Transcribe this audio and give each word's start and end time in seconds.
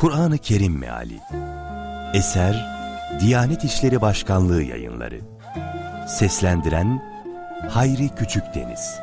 Kur'an-ı 0.00 0.38
Kerim 0.38 0.78
Meali. 0.78 1.20
Eser 2.14 2.66
Diyanet 3.20 3.64
İşleri 3.64 4.00
Başkanlığı 4.00 4.62
Yayınları. 4.62 5.20
Seslendiren 6.08 7.02
Hayri 7.70 8.08
Küçükdeniz 8.08 9.00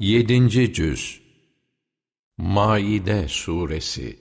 Yedinci 0.00 0.72
Cüz. 0.72 1.20
Maide 2.38 3.28
Suresi. 3.28 4.18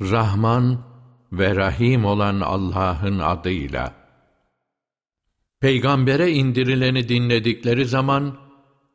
Rahman 0.00 0.84
ve 1.32 1.56
Rahim 1.56 2.04
olan 2.04 2.40
Allah'ın 2.40 3.18
adıyla 3.18 3.99
Peygambere 5.60 6.30
indirileni 6.30 7.08
dinledikleri 7.08 7.86
zaman, 7.86 8.36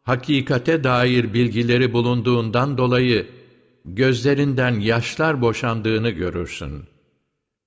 hakikate 0.03 0.83
dair 0.83 1.33
bilgileri 1.33 1.93
bulunduğundan 1.93 2.77
dolayı, 2.77 3.27
gözlerinden 3.85 4.79
yaşlar 4.79 5.41
boşandığını 5.41 6.09
görürsün. 6.09 6.83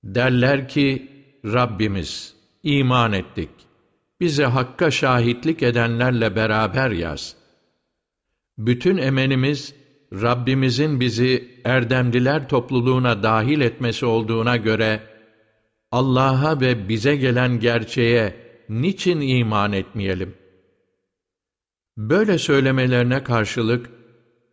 Derler 0.03 0.69
ki, 0.69 1.11
Rabbimiz, 1.45 2.33
iman 2.63 3.13
ettik. 3.13 3.49
Bize 4.19 4.45
hakka 4.45 4.91
şahitlik 4.91 5.63
edenlerle 5.63 6.35
beraber 6.35 6.91
yaz. 6.91 7.35
Bütün 8.57 8.97
emenimiz, 8.97 9.75
Rabbimizin 10.13 10.99
bizi 10.99 11.61
erdemliler 11.65 12.49
topluluğuna 12.49 13.23
dahil 13.23 13.61
etmesi 13.61 14.05
olduğuna 14.05 14.57
göre, 14.57 14.99
Allah'a 15.91 16.61
ve 16.61 16.89
bize 16.89 17.15
gelen 17.15 17.59
gerçeğe, 17.59 18.48
niçin 18.69 19.21
iman 19.21 19.73
etmeyelim? 19.73 20.35
Böyle 21.97 22.37
söylemelerine 22.37 23.23
karşılık 23.23 23.89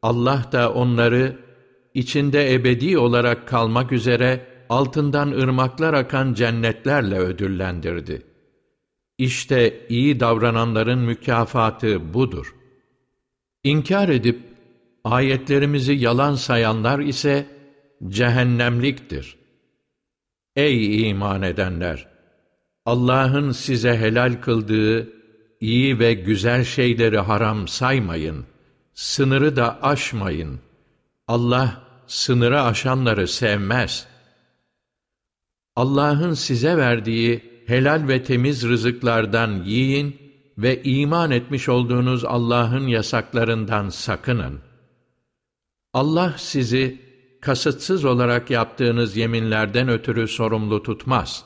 Allah 0.03 0.48
da 0.53 0.73
onları 0.73 1.36
içinde 1.95 2.55
ebedi 2.55 2.98
olarak 2.98 3.48
kalmak 3.48 3.92
üzere 3.92 4.47
altından 4.69 5.31
ırmaklar 5.31 5.95
akan 5.95 6.34
cennetlerle 6.34 7.19
ödüllendirdi. 7.19 8.23
İşte 9.19 9.86
iyi 9.89 10.20
davrananların 10.20 10.98
mükafatı 10.98 12.14
budur. 12.14 12.55
İnkar 13.64 14.08
edip 14.08 14.41
ayetlerimizi 15.05 15.92
yalan 15.92 16.34
sayanlar 16.34 16.98
ise 16.98 17.47
cehennemliktir. 18.08 19.36
Ey 20.56 21.11
iman 21.11 21.42
edenler! 21.42 22.16
Allah'ın 22.87 23.53
size 23.53 23.97
helal 23.97 24.41
kıldığı 24.41 25.09
iyi 25.61 25.98
ve 25.98 26.15
güzel 26.15 26.65
şeyleri 26.65 27.19
haram 27.19 27.69
saymayın. 27.69 28.45
Sınırı 28.95 29.56
da 29.56 29.83
aşmayın. 29.83 30.61
Allah 31.29 31.83
sınırı 32.07 32.62
aşanları 32.62 33.29
sevmez. 33.29 34.07
Allah'ın 35.77 36.34
size 36.34 36.77
verdiği 36.77 37.62
helal 37.67 38.09
ve 38.09 38.23
temiz 38.23 38.69
rızıklardan 38.69 39.62
yiyin 39.64 40.17
ve 40.59 40.83
iman 40.83 41.31
etmiş 41.31 41.69
olduğunuz 41.69 42.25
Allah'ın 42.25 42.87
yasaklarından 42.87 43.89
sakının. 43.89 44.61
Allah 45.92 46.34
sizi 46.39 47.01
kasıtsız 47.41 48.05
olarak 48.05 48.51
yaptığınız 48.51 49.17
yeminlerden 49.17 49.89
ötürü 49.89 50.29
sorumlu 50.29 50.83
tutmaz. 50.83 51.45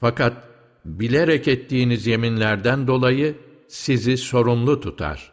Fakat 0.00 0.47
bilerek 0.84 1.48
ettiğiniz 1.48 2.06
yeminlerden 2.06 2.86
dolayı 2.86 3.34
sizi 3.68 4.16
sorumlu 4.16 4.80
tutar. 4.80 5.32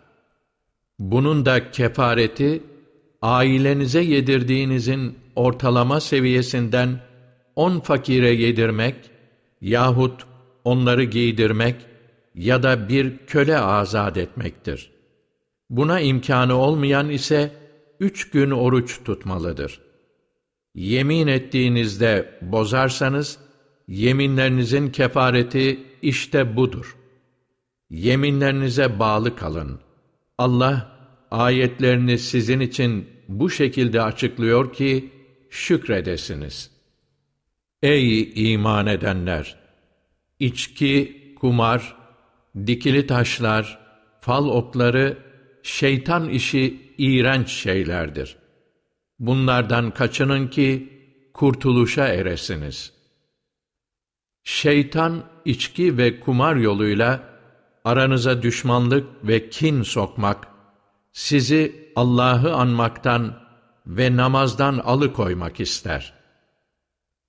Bunun 1.00 1.45
da 1.45 1.72
kefareti, 1.72 2.63
ailenize 3.22 4.01
yedirdiğinizin 4.01 5.16
ortalama 5.35 6.00
seviyesinden 6.00 7.00
on 7.55 7.79
fakire 7.79 8.31
yedirmek 8.34 8.95
yahut 9.61 10.25
onları 10.63 11.03
giydirmek 11.03 11.75
ya 12.35 12.63
da 12.63 12.89
bir 12.89 13.17
köle 13.17 13.57
azat 13.57 14.17
etmektir. 14.17 14.91
Buna 15.69 16.00
imkanı 16.00 16.55
olmayan 16.55 17.09
ise 17.09 17.51
üç 18.00 18.29
gün 18.29 18.51
oruç 18.51 19.03
tutmalıdır. 19.03 19.81
Yemin 20.75 21.28
ettiğinizde 21.28 22.39
bozarsanız, 22.41 23.39
Yeminlerinizin 23.88 24.91
kefareti 24.91 25.84
işte 26.01 26.56
budur. 26.56 26.96
Yeminlerinize 27.90 29.00
bağlı 29.00 29.35
kalın. 29.35 29.79
Allah 30.38 30.97
ayetlerini 31.31 32.18
sizin 32.18 32.59
için 32.59 33.09
bu 33.28 33.50
şekilde 33.50 34.01
açıklıyor 34.01 34.73
ki 34.73 35.09
şükredesiniz. 35.50 36.72
Ey 37.84 38.31
iman 38.53 38.88
edenler! 38.88 39.56
İçki, 40.40 41.22
kumar, 41.40 41.96
dikili 42.67 43.07
taşlar, 43.07 43.79
fal 44.22 44.47
okları, 44.47 45.17
şeytan 45.63 46.29
işi 46.29 46.81
iğrenç 46.97 47.50
şeylerdir. 47.50 48.38
Bunlardan 49.19 49.91
kaçının 49.91 50.47
ki 50.47 50.90
kurtuluşa 51.34 52.07
eresiniz.'' 52.07 52.94
Şeytan 54.47 55.23
içki 55.45 55.97
ve 55.97 56.19
kumar 56.19 56.56
yoluyla 56.56 57.23
aranıza 57.85 58.41
düşmanlık 58.41 59.07
ve 59.23 59.50
kin 59.50 59.81
sokmak, 59.81 60.47
sizi 61.11 61.91
Allah'ı 61.95 62.53
anmaktan 62.53 63.39
ve 63.88 64.16
namazdan 64.16 64.78
alıkoymak 64.78 65.59
ister. 65.59 66.13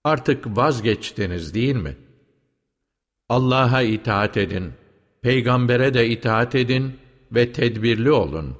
Artık 0.05 0.47
vazgeçtiniz 0.47 1.55
değil 1.55 1.77
mi? 1.77 1.97
Allah'a 3.29 3.83
itaat 3.83 4.37
edin, 4.37 4.73
peygambere 5.23 5.95
de 5.95 6.09
itaat 6.09 6.55
edin 6.55 6.99
ve 7.33 7.53
tedbirli 7.53 8.11
olun. 8.11 8.57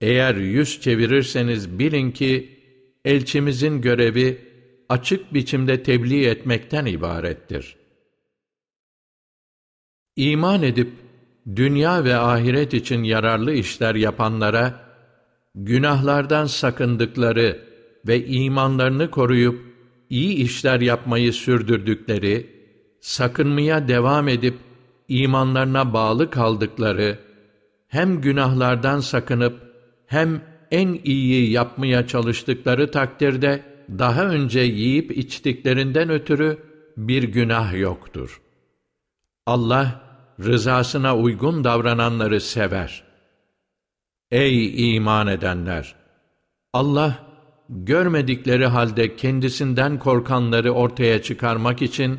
Eğer 0.00 0.34
yüz 0.34 0.80
çevirirseniz 0.80 1.78
bilin 1.78 2.10
ki, 2.10 2.60
elçimizin 3.04 3.80
görevi, 3.80 4.53
açık 4.88 5.34
biçimde 5.34 5.82
tebliğ 5.82 6.26
etmekten 6.26 6.86
ibarettir. 6.86 7.76
İman 10.16 10.62
edip 10.62 10.92
dünya 11.56 12.04
ve 12.04 12.16
ahiret 12.16 12.74
için 12.74 13.02
yararlı 13.02 13.52
işler 13.52 13.94
yapanlara 13.94 14.80
günahlardan 15.54 16.46
sakındıkları 16.46 17.60
ve 18.06 18.26
imanlarını 18.26 19.10
koruyup 19.10 19.74
iyi 20.10 20.34
işler 20.34 20.80
yapmayı 20.80 21.32
sürdürdükleri, 21.32 22.46
sakınmaya 23.00 23.88
devam 23.88 24.28
edip 24.28 24.54
imanlarına 25.08 25.92
bağlı 25.92 26.30
kaldıkları, 26.30 27.18
hem 27.88 28.20
günahlardan 28.20 29.00
sakınıp 29.00 29.62
hem 30.06 30.42
en 30.70 31.00
iyi 31.04 31.50
yapmaya 31.50 32.06
çalıştıkları 32.06 32.90
takdirde 32.90 33.73
daha 33.88 34.24
önce 34.24 34.60
yiyip 34.60 35.18
içtiklerinden 35.18 36.10
ötürü 36.10 36.58
bir 36.96 37.22
günah 37.22 37.74
yoktur. 37.74 38.40
Allah 39.46 40.00
rızasına 40.40 41.16
uygun 41.16 41.64
davrananları 41.64 42.40
sever. 42.40 43.04
Ey 44.30 44.96
iman 44.96 45.26
edenler! 45.26 45.94
Allah 46.72 47.18
görmedikleri 47.68 48.66
halde 48.66 49.16
kendisinden 49.16 49.98
korkanları 49.98 50.70
ortaya 50.72 51.22
çıkarmak 51.22 51.82
için 51.82 52.18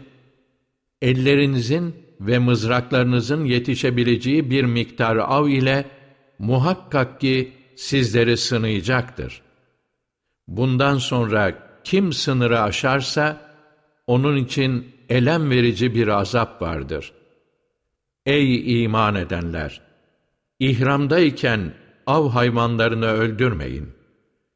ellerinizin 1.02 1.96
ve 2.20 2.40
mızraklarınızın 2.40 3.46
yetişebileceği 3.46 4.50
bir 4.50 4.64
miktar 4.64 5.16
av 5.16 5.48
ile 5.48 5.86
muhakkak 6.40 7.22
ki 7.22 7.52
sizleri 7.76 8.38
sınayacaktır. 8.38 9.42
Bundan 10.48 10.98
sonra 10.98 11.54
kim 11.84 12.14
sınırı 12.14 12.62
aşarsa, 12.62 13.38
onun 14.08 14.36
için 14.36 14.96
elem 15.10 15.50
verici 15.50 15.96
bir 15.96 16.08
azap 16.08 16.62
vardır. 16.62 17.14
Ey 18.26 18.84
iman 18.84 19.16
edenler! 19.16 19.82
İhramdayken 20.60 21.74
av 22.08 22.30
hayvanlarını 22.30 23.08
öldürmeyin. 23.08 23.90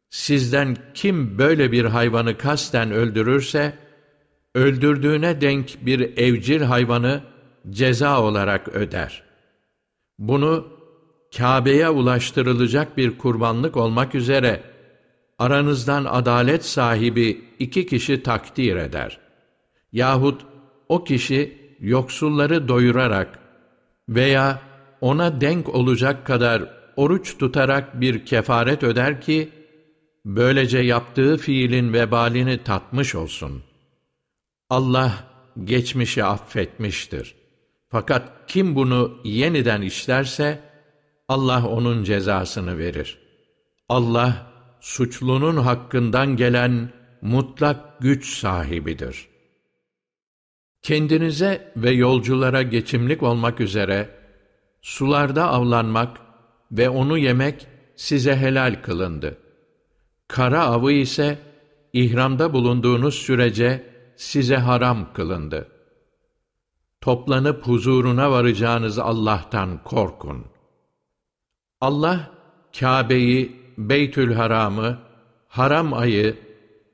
Sizden 0.09 0.77
kim 0.93 1.37
böyle 1.37 1.71
bir 1.71 1.85
hayvanı 1.85 2.37
kasten 2.37 2.91
öldürürse, 2.91 3.73
öldürdüğüne 4.55 5.41
denk 5.41 5.85
bir 5.85 6.17
evcil 6.17 6.61
hayvanı 6.61 7.21
ceza 7.69 8.21
olarak 8.21 8.67
öder. 8.67 9.23
Bunu 10.19 10.67
Kabe'ye 11.37 11.89
ulaştırılacak 11.89 12.97
bir 12.97 13.17
kurbanlık 13.17 13.77
olmak 13.77 14.15
üzere 14.15 14.63
aranızdan 15.39 16.05
adalet 16.05 16.65
sahibi 16.65 17.41
iki 17.59 17.85
kişi 17.85 18.23
takdir 18.23 18.75
eder. 18.75 19.19
Yahut 19.91 20.41
o 20.89 21.03
kişi 21.03 21.57
yoksulları 21.79 22.67
doyurarak 22.67 23.39
veya 24.09 24.61
ona 25.01 25.41
denk 25.41 25.69
olacak 25.69 26.25
kadar 26.25 26.63
oruç 26.95 27.37
tutarak 27.37 28.01
bir 28.01 28.25
kefaret 28.25 28.83
öder 28.83 29.21
ki, 29.21 29.49
böylece 30.25 30.79
yaptığı 30.79 31.37
fiilin 31.37 31.93
vebalini 31.93 32.63
tatmış 32.63 33.15
olsun. 33.15 33.63
Allah 34.69 35.13
geçmişi 35.63 36.23
affetmiştir. 36.23 37.35
Fakat 37.89 38.31
kim 38.47 38.75
bunu 38.75 39.17
yeniden 39.23 39.81
işlerse, 39.81 40.59
Allah 41.27 41.67
onun 41.67 42.03
cezasını 42.03 42.77
verir. 42.77 43.17
Allah, 43.89 44.48
suçlunun 44.79 45.57
hakkından 45.57 46.35
gelen 46.35 46.89
mutlak 47.21 47.99
güç 47.99 48.37
sahibidir. 48.37 49.27
Kendinize 50.81 51.73
ve 51.75 51.91
yolculara 51.91 52.61
geçimlik 52.61 53.23
olmak 53.23 53.59
üzere, 53.59 54.09
sularda 54.81 55.47
avlanmak 55.47 56.17
ve 56.71 56.89
onu 56.89 57.17
yemek 57.17 57.67
size 57.95 58.35
helal 58.35 58.81
kılındı. 58.81 59.37
Kara 60.27 60.63
avı 60.63 60.91
ise, 60.91 61.39
ihramda 61.93 62.53
bulunduğunuz 62.53 63.15
sürece 63.15 63.93
size 64.17 64.57
haram 64.57 65.13
kılındı. 65.13 65.67
Toplanıp 67.01 67.67
huzuruna 67.67 68.31
varacağınız 68.31 68.99
Allah'tan 68.99 69.83
korkun. 69.83 70.45
Allah, 71.81 72.31
Kabe'yi, 72.79 73.58
Beytül 73.79 74.33
Haram'ı, 74.33 74.99
haram 75.47 75.93
ayı, 75.93 76.35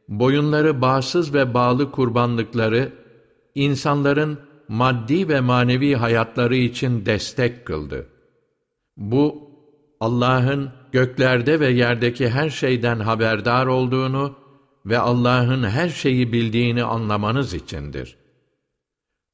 boyunları 0.07 0.81
bağsız 0.81 1.33
ve 1.33 1.53
bağlı 1.53 1.91
kurbanlıkları, 1.91 2.91
insanların 3.55 4.39
maddi 4.67 5.29
ve 5.29 5.41
manevi 5.41 5.95
hayatları 5.95 6.55
için 6.55 7.05
destek 7.05 7.65
kıldı. 7.65 8.07
Bu, 8.97 9.51
Allah'ın 9.99 10.69
göklerde 10.91 11.59
ve 11.59 11.69
yerdeki 11.69 12.29
her 12.29 12.49
şeyden 12.49 12.99
haberdar 12.99 13.65
olduğunu 13.65 14.35
ve 14.85 14.99
Allah'ın 14.99 15.63
her 15.63 15.89
şeyi 15.89 16.33
bildiğini 16.33 16.83
anlamanız 16.83 17.53
içindir. 17.53 18.17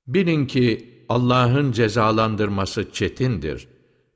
Bilin 0.07 0.45
ki 0.45 0.89
Allah'ın 1.09 1.71
cezalandırması 1.71 2.91
çetindir 2.91 3.67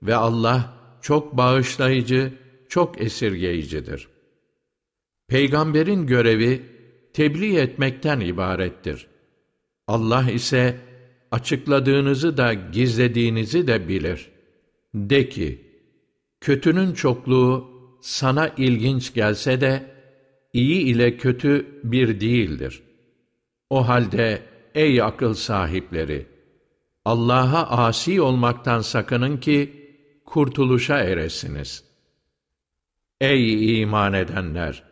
ve 0.04 0.16
Allah 0.16 0.74
çok 1.02 1.38
bağışlayıcı, 1.38 2.34
çok 2.76 3.02
esirgeyicidir. 3.02 4.08
Peygamberin 5.28 6.08
görevi 6.08 6.62
tebliğ 7.14 7.58
etmekten 7.58 8.20
ibarettir. 8.20 9.08
Allah 9.88 10.32
ise 10.32 10.78
açıkladığınızı 11.32 12.38
da 12.38 12.54
gizlediğinizi 12.54 13.68
de 13.68 13.88
bilir. 13.88 14.32
De 14.96 15.30
ki, 15.30 15.62
kötünün 16.42 16.94
çokluğu 16.94 17.70
sana 18.02 18.48
ilginç 18.58 19.14
gelse 19.14 19.62
de, 19.62 19.96
iyi 20.54 20.82
ile 20.82 21.18
kötü 21.18 21.82
bir 21.84 22.20
değildir. 22.22 22.84
O 23.70 23.88
halde 23.88 24.42
ey 24.76 25.02
akıl 25.02 25.34
sahipleri, 25.34 26.26
Allah'a 27.06 27.86
asi 27.86 28.22
olmaktan 28.22 28.82
sakının 28.82 29.38
ki, 29.38 29.72
kurtuluşa 30.26 31.00
eresiniz. 31.00 31.85
Ey 33.22 33.82
iman 33.82 34.14
edenler! 34.14 34.84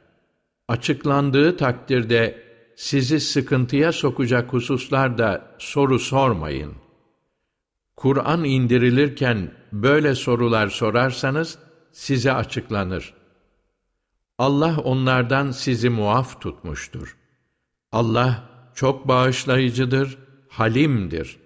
Açıklandığı 0.68 1.58
takdirde 1.58 2.44
sizi 2.76 3.20
sıkıntıya 3.20 3.92
sokacak 3.92 4.54
hususlarda 4.54 5.56
soru 5.60 6.00
sormayın. 6.00 6.74
Kur'an 7.96 8.44
indirilirken 8.44 9.52
böyle 9.72 10.16
sorular 10.16 10.68
sorarsanız 10.68 11.60
size 11.92 12.34
açıklanır. 12.34 13.14
Allah 14.38 14.80
onlardan 14.84 15.52
sizi 15.52 15.90
muaf 15.90 16.42
tutmuştur. 16.42 17.18
Allah 17.92 18.50
çok 18.76 19.08
bağışlayıcıdır, 19.08 20.18
halimdir. 20.50 21.40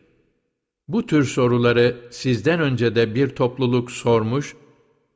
Bu 0.88 1.06
tür 1.06 1.24
soruları 1.24 1.98
sizden 2.12 2.60
önce 2.60 2.96
de 2.96 3.16
bir 3.16 3.36
topluluk 3.36 3.92
sormuş 3.92 4.56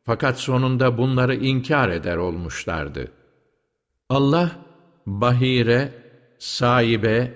fakat 0.03 0.39
sonunda 0.39 0.98
bunları 0.98 1.36
inkar 1.36 1.89
eder 1.89 2.18
olmuşlardı. 2.18 3.12
Allah, 4.09 4.51
bahire, 5.06 5.94
sahibe, 6.39 7.33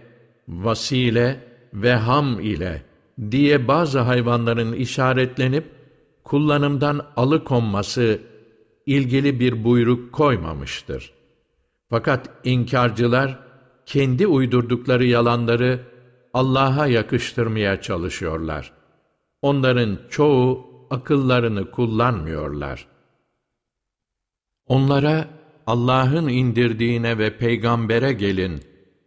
vasile 0.47 1.43
ve 1.73 1.93
ham 1.93 2.39
ile 2.39 2.81
diye 3.31 3.67
bazı 3.67 3.99
hayvanların 3.99 4.73
işaretlenip 4.73 5.65
kullanımdan 6.23 7.05
alıkonması 7.15 8.19
ilgili 8.85 9.39
bir 9.39 9.63
buyruk 9.63 10.13
koymamıştır. 10.13 11.13
Fakat 11.89 12.29
inkarcılar 12.43 13.39
kendi 13.85 14.27
uydurdukları 14.27 15.05
yalanları 15.05 15.79
Allah'a 16.33 16.87
yakıştırmaya 16.87 17.81
çalışıyorlar. 17.81 18.71
Onların 19.41 19.99
çoğu 20.09 20.74
akıllarını 20.89 21.71
kullanmıyorlar. 21.71 22.87
Onlara 24.67 25.27
Allah'ın 25.67 26.27
indirdiğine 26.27 27.17
ve 27.17 27.37
peygambere 27.37 28.13
gelin 28.13 28.61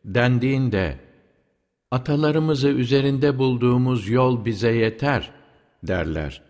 dendiğinde 0.04 0.98
atalarımızı 1.90 2.68
üzerinde 2.68 3.38
bulduğumuz 3.38 4.08
yol 4.08 4.44
bize 4.44 4.72
yeter 4.72 5.30
derler. 5.82 6.42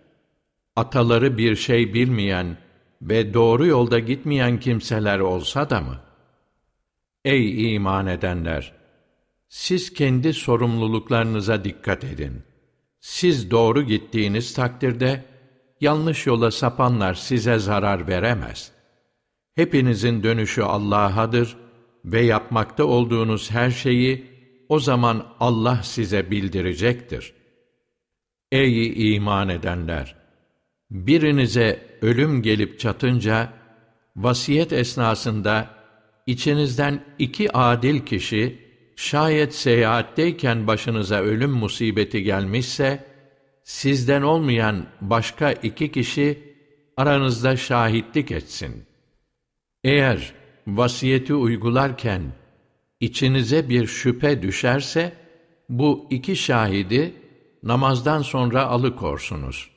Ataları 0.76 1.38
bir 1.38 1.56
şey 1.56 1.94
bilmeyen 1.94 2.56
ve 3.02 3.34
doğru 3.34 3.66
yolda 3.66 3.98
gitmeyen 3.98 4.60
kimseler 4.60 5.19
olsa 5.19 5.70
da 5.70 5.81
mı? 5.81 6.00
Ey 7.24 7.74
iman 7.74 8.06
edenler! 8.06 8.72
Siz 9.48 9.92
kendi 9.92 10.32
sorumluluklarınıza 10.32 11.64
dikkat 11.64 12.04
edin. 12.04 12.42
Siz 13.00 13.50
doğru 13.50 13.82
gittiğiniz 13.82 14.54
takdirde, 14.54 15.24
yanlış 15.80 16.26
yola 16.26 16.50
sapanlar 16.50 17.14
size 17.14 17.58
zarar 17.58 18.08
veremez. 18.08 18.72
Hepinizin 19.54 20.22
dönüşü 20.22 20.62
Allah'adır 20.62 21.56
ve 22.04 22.20
yapmakta 22.20 22.84
olduğunuz 22.84 23.50
her 23.50 23.70
şeyi 23.70 24.26
o 24.69 24.78
zaman 24.78 25.26
Allah 25.40 25.81
size 25.82 26.31
bildirecektir. 26.31 27.32
Ey 28.52 29.14
iman 29.14 29.48
edenler! 29.48 30.17
Birinize 30.90 31.98
ölüm 32.02 32.43
gelip 32.43 32.81
çatınca, 32.81 33.52
vasiyet 34.17 34.72
esnasında 34.72 35.70
içinizden 36.26 37.05
iki 37.19 37.52
adil 37.52 38.00
kişi, 38.00 38.68
şayet 38.98 39.55
seyahatteyken 39.55 40.67
başınıza 40.67 41.17
ölüm 41.17 41.50
musibeti 41.50 42.22
gelmişse, 42.22 43.05
sizden 43.64 44.22
olmayan 44.22 44.86
başka 45.00 45.52
iki 45.52 45.93
kişi 45.93 46.55
aranızda 46.96 47.56
şahitlik 47.56 48.31
etsin. 48.31 48.86
Eğer 49.84 50.32
vasiyeti 50.67 51.34
uygularken 51.34 52.22
içinize 53.00 53.69
bir 53.69 53.86
şüphe 53.86 54.43
düşerse, 54.43 55.12
bu 55.69 56.06
iki 56.10 56.36
şahidi 56.36 57.14
namazdan 57.62 58.22
sonra 58.22 58.67
alıkorsunuz. 58.67 59.70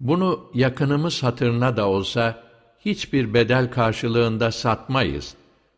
Bunu 0.00 0.50
yakınımız 0.54 1.22
hatırına 1.22 1.76
da 1.76 1.88
olsa, 1.88 2.42
hiçbir 2.80 3.34
bedel 3.34 3.70
karşılığında 3.70 4.52
satmayız 4.52 5.36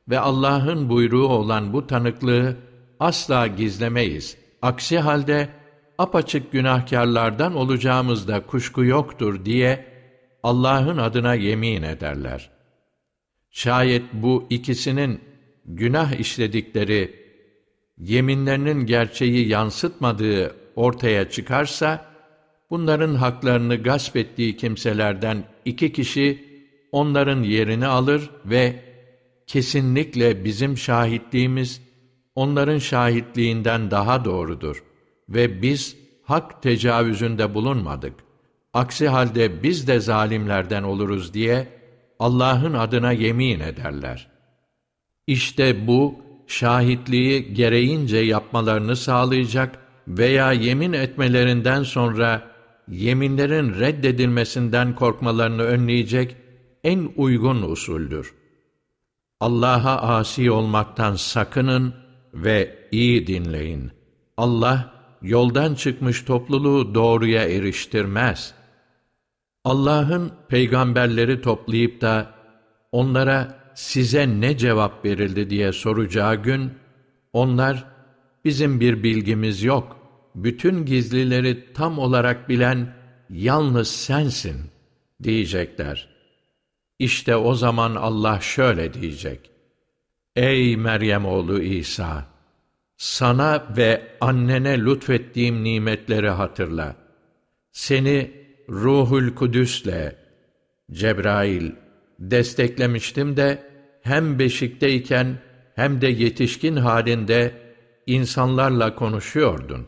ve 0.08 0.18
Allah'ın 0.18 0.88
buyruğu 0.88 1.28
olan 1.28 1.72
bu 1.72 1.86
tanıklığı 1.86 2.56
asla 3.00 3.46
gizlemeyiz. 3.46 4.36
Aksi 4.62 4.98
halde 4.98 5.48
apaçık 5.98 6.52
günahkarlardan 6.52 7.56
olacağımızda 7.56 8.46
kuşku 8.46 8.84
yoktur 8.84 9.44
diye 9.44 9.84
Allah'ın 10.42 10.98
adına 10.98 11.34
yemin 11.34 11.82
ederler. 11.82 12.50
Şayet 13.50 14.02
bu 14.12 14.46
ikisinin 14.50 15.20
günah 15.64 16.12
işledikleri, 16.12 17.14
yeminlerinin 17.98 18.86
gerçeği 18.86 19.48
yansıtmadığı 19.48 20.56
ortaya 20.76 21.30
çıkarsa, 21.30 22.06
bunların 22.70 23.14
haklarını 23.14 23.76
gasp 23.76 24.16
ettiği 24.16 24.56
kimselerden 24.56 25.44
iki 25.64 25.92
kişi 25.92 26.44
onların 26.92 27.42
yerini 27.42 27.86
alır 27.86 28.30
ve 28.44 28.87
kesinlikle 29.48 30.44
bizim 30.44 30.78
şahitliğimiz 30.78 31.82
onların 32.34 32.78
şahitliğinden 32.78 33.90
daha 33.90 34.24
doğrudur 34.24 34.82
ve 35.28 35.62
biz 35.62 35.96
hak 36.22 36.62
tecavüzünde 36.62 37.54
bulunmadık. 37.54 38.14
Aksi 38.74 39.08
halde 39.08 39.62
biz 39.62 39.88
de 39.88 40.00
zalimlerden 40.00 40.82
oluruz 40.82 41.34
diye 41.34 41.68
Allah'ın 42.18 42.74
adına 42.74 43.12
yemin 43.12 43.60
ederler. 43.60 44.28
İşte 45.26 45.86
bu 45.86 46.14
şahitliği 46.46 47.54
gereğince 47.54 48.16
yapmalarını 48.16 48.96
sağlayacak 48.96 49.78
veya 50.08 50.52
yemin 50.52 50.92
etmelerinden 50.92 51.82
sonra 51.82 52.50
yeminlerin 52.88 53.80
reddedilmesinden 53.80 54.94
korkmalarını 54.94 55.62
önleyecek 55.62 56.36
en 56.84 57.08
uygun 57.16 57.62
usuldür. 57.62 58.37
Allah'a 59.40 60.16
asi 60.16 60.50
olmaktan 60.50 61.16
sakının 61.16 61.94
ve 62.34 62.88
iyi 62.92 63.26
dinleyin. 63.26 63.90
Allah, 64.36 64.92
yoldan 65.22 65.74
çıkmış 65.74 66.22
topluluğu 66.22 66.94
doğruya 66.94 67.44
eriştirmez. 67.48 68.54
Allah'ın 69.64 70.32
peygamberleri 70.48 71.40
toplayıp 71.40 72.00
da 72.00 72.30
onlara 72.92 73.58
size 73.74 74.40
ne 74.40 74.56
cevap 74.56 75.04
verildi 75.04 75.50
diye 75.50 75.72
soracağı 75.72 76.34
gün, 76.34 76.72
onlar 77.32 77.84
bizim 78.44 78.80
bir 78.80 79.02
bilgimiz 79.02 79.62
yok. 79.62 79.96
Bütün 80.34 80.86
gizlileri 80.86 81.72
tam 81.74 81.98
olarak 81.98 82.48
bilen 82.48 82.94
yalnız 83.30 83.88
sensin 83.88 84.56
diyecekler. 85.22 86.17
İşte 86.98 87.36
o 87.36 87.54
zaman 87.54 87.94
Allah 87.94 88.40
şöyle 88.40 88.94
diyecek. 88.94 89.50
Ey 90.36 90.76
Meryem 90.76 91.26
oğlu 91.26 91.62
İsa! 91.62 92.26
Sana 92.96 93.64
ve 93.76 94.02
annene 94.20 94.78
lütfettiğim 94.84 95.64
nimetleri 95.64 96.28
hatırla. 96.30 96.96
Seni 97.72 98.30
Ruhul 98.68 99.34
Kudüs'le, 99.34 100.14
Cebrail, 100.92 101.72
desteklemiştim 102.18 103.36
de 103.36 103.62
hem 104.02 104.38
beşikteyken 104.38 105.38
hem 105.74 106.00
de 106.00 106.06
yetişkin 106.06 106.76
halinde 106.76 107.52
insanlarla 108.06 108.94
konuşuyordun. 108.94 109.86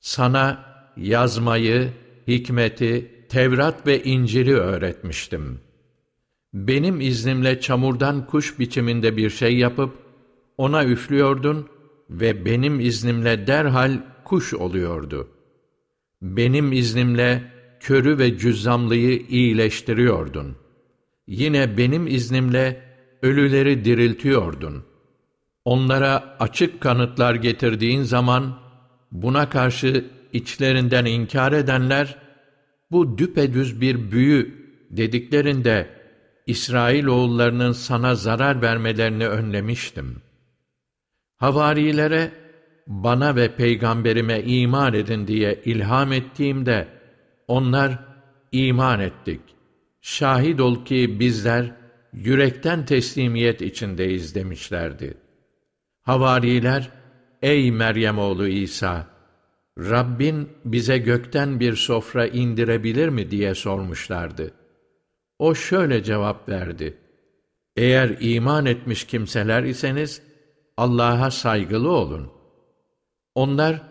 Sana 0.00 0.64
yazmayı, 0.96 1.90
hikmeti, 2.28 3.10
Tevrat 3.28 3.86
ve 3.86 4.02
İncil'i 4.02 4.56
öğretmiştim. 4.56 5.60
Benim 6.54 7.00
iznimle 7.00 7.60
çamurdan 7.60 8.26
kuş 8.26 8.58
biçiminde 8.58 9.16
bir 9.16 9.30
şey 9.30 9.56
yapıp, 9.56 9.94
ona 10.58 10.84
üflüyordun 10.84 11.68
ve 12.10 12.44
benim 12.44 12.80
iznimle 12.80 13.46
derhal 13.46 14.00
kuş 14.24 14.54
oluyordu. 14.54 15.28
Benim 16.22 16.72
iznimle 16.72 17.52
körü 17.80 18.18
ve 18.18 18.38
cüzzamlıyı 18.38 19.22
iyileştiriyordun. 19.28 20.56
Yine 21.26 21.76
benim 21.78 22.06
iznimle 22.06 22.82
ölüleri 23.22 23.84
diriltiyordun. 23.84 24.84
Onlara 25.64 26.36
açık 26.40 26.80
kanıtlar 26.80 27.34
getirdiğin 27.34 28.02
zaman, 28.02 28.58
buna 29.12 29.50
karşı 29.50 30.04
içlerinden 30.32 31.04
inkar 31.04 31.52
edenler, 31.52 32.18
bu 32.90 33.18
düpedüz 33.18 33.80
bir 33.80 34.10
büyü 34.10 34.54
dediklerinde, 34.90 35.97
İsrail 36.48 37.06
oğullarının 37.06 37.72
sana 37.72 38.14
zarar 38.14 38.62
vermelerini 38.62 39.28
önlemiştim. 39.28 40.22
Havarilere, 41.36 42.32
bana 42.86 43.36
ve 43.36 43.56
peygamberime 43.56 44.40
iman 44.40 44.94
edin 44.94 45.26
diye 45.26 45.62
ilham 45.64 46.12
ettiğimde, 46.12 46.88
onlar 47.48 47.98
iman 48.52 49.00
ettik. 49.00 49.40
Şahit 50.00 50.60
ol 50.60 50.84
ki 50.84 51.20
bizler 51.20 51.72
yürekten 52.12 52.86
teslimiyet 52.86 53.62
içindeyiz 53.62 54.34
demişlerdi. 54.34 55.14
Havariler, 56.02 56.90
ey 57.42 57.72
Meryem 57.72 58.18
oğlu 58.18 58.48
İsa, 58.48 59.06
Rabbin 59.78 60.48
bize 60.64 60.98
gökten 60.98 61.60
bir 61.60 61.74
sofra 61.74 62.26
indirebilir 62.26 63.08
mi 63.08 63.30
diye 63.30 63.54
sormuşlardı. 63.54 64.52
O 65.38 65.54
şöyle 65.54 66.02
cevap 66.02 66.48
verdi. 66.48 66.98
Eğer 67.76 68.16
iman 68.20 68.66
etmiş 68.66 69.04
kimseler 69.04 69.62
iseniz, 69.62 70.22
Allah'a 70.76 71.30
saygılı 71.30 71.90
olun. 71.90 72.30
Onlar, 73.34 73.82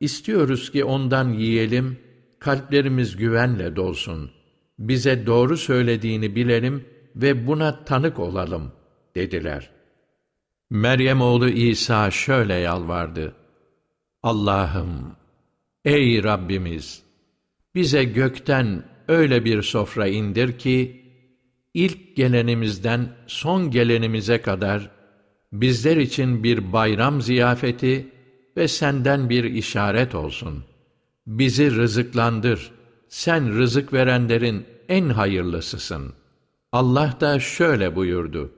istiyoruz 0.00 0.72
ki 0.72 0.84
ondan 0.84 1.28
yiyelim, 1.28 1.98
kalplerimiz 2.38 3.16
güvenle 3.16 3.76
dolsun. 3.76 4.30
Bize 4.78 5.26
doğru 5.26 5.56
söylediğini 5.56 6.36
bilelim 6.36 6.84
ve 7.16 7.46
buna 7.46 7.84
tanık 7.84 8.18
olalım, 8.18 8.72
dediler. 9.14 9.70
Meryem 10.70 11.20
oğlu 11.20 11.48
İsa 11.48 12.10
şöyle 12.10 12.54
yalvardı. 12.54 13.34
Allah'ım, 14.22 15.16
ey 15.84 16.22
Rabbimiz, 16.22 17.02
bize 17.74 18.04
gökten 18.04 18.84
öyle 19.10 19.44
bir 19.44 19.62
sofra 19.62 20.06
indir 20.06 20.58
ki, 20.58 21.02
ilk 21.74 22.16
gelenimizden 22.16 23.08
son 23.26 23.70
gelenimize 23.70 24.42
kadar 24.42 24.90
bizler 25.52 25.96
için 25.96 26.44
bir 26.44 26.72
bayram 26.72 27.22
ziyafeti 27.22 28.08
ve 28.56 28.68
senden 28.68 29.30
bir 29.30 29.44
işaret 29.44 30.14
olsun. 30.14 30.64
Bizi 31.26 31.76
rızıklandır. 31.76 32.70
Sen 33.08 33.58
rızık 33.58 33.92
verenlerin 33.92 34.66
en 34.88 35.08
hayırlısısın. 35.08 36.12
Allah 36.72 37.16
da 37.20 37.40
şöyle 37.40 37.96
buyurdu. 37.96 38.52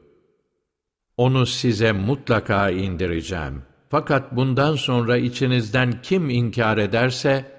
Onu 1.17 1.47
size 1.47 1.93
mutlaka 1.93 2.71
indireceğim. 2.71 3.63
Fakat 3.89 4.37
bundan 4.37 4.77
sonra 4.77 5.17
içinizden 5.17 6.03
kim 6.03 6.31
inkar 6.31 6.79
ederse, 6.79 7.53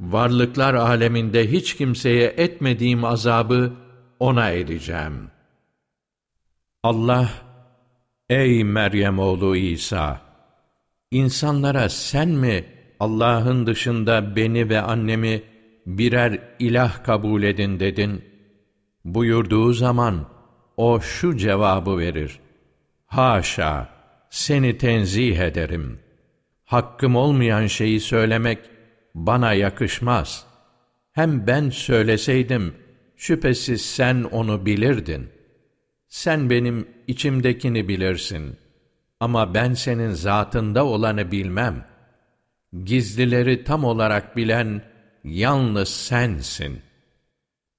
varlıklar 0.00 0.74
aleminde 0.74 1.52
hiç 1.52 1.76
kimseye 1.76 2.34
etmediğim 2.36 3.04
azabı 3.04 3.72
ona 4.20 4.50
edeceğim. 4.50 5.30
Allah, 6.82 7.30
ey 8.30 8.64
Meryem 8.64 9.18
oğlu 9.18 9.56
İsa, 9.56 10.20
insanlara 11.10 11.88
sen 11.88 12.28
mi 12.28 12.64
Allah'ın 13.00 13.66
dışında 13.66 14.36
beni 14.36 14.68
ve 14.68 14.80
annemi 14.80 15.42
birer 15.86 16.38
ilah 16.58 17.04
kabul 17.04 17.42
edin 17.42 17.80
dedin? 17.80 18.24
Buyurduğu 19.04 19.72
zaman 19.72 20.26
o 20.76 21.00
şu 21.00 21.36
cevabı 21.36 21.98
verir. 21.98 22.40
Haşa, 23.06 23.88
seni 24.30 24.78
tenzih 24.78 25.38
ederim. 25.38 26.00
Hakkım 26.64 27.16
olmayan 27.16 27.66
şeyi 27.66 28.00
söylemek 28.00 28.58
bana 29.14 29.52
yakışmaz. 29.52 30.46
Hem 31.12 31.46
ben 31.46 31.70
söyleseydim, 31.70 32.74
şüphesiz 33.16 33.82
sen 33.82 34.22
onu 34.22 34.66
bilirdin. 34.66 35.28
Sen 36.08 36.50
benim 36.50 36.88
içimdekini 37.06 37.88
bilirsin. 37.88 38.56
Ama 39.20 39.54
ben 39.54 39.74
senin 39.74 40.10
zatında 40.10 40.84
olanı 40.84 41.32
bilmem. 41.32 41.84
Gizlileri 42.84 43.64
tam 43.64 43.84
olarak 43.84 44.36
bilen 44.36 44.82
yalnız 45.24 45.88
sensin. 45.88 46.80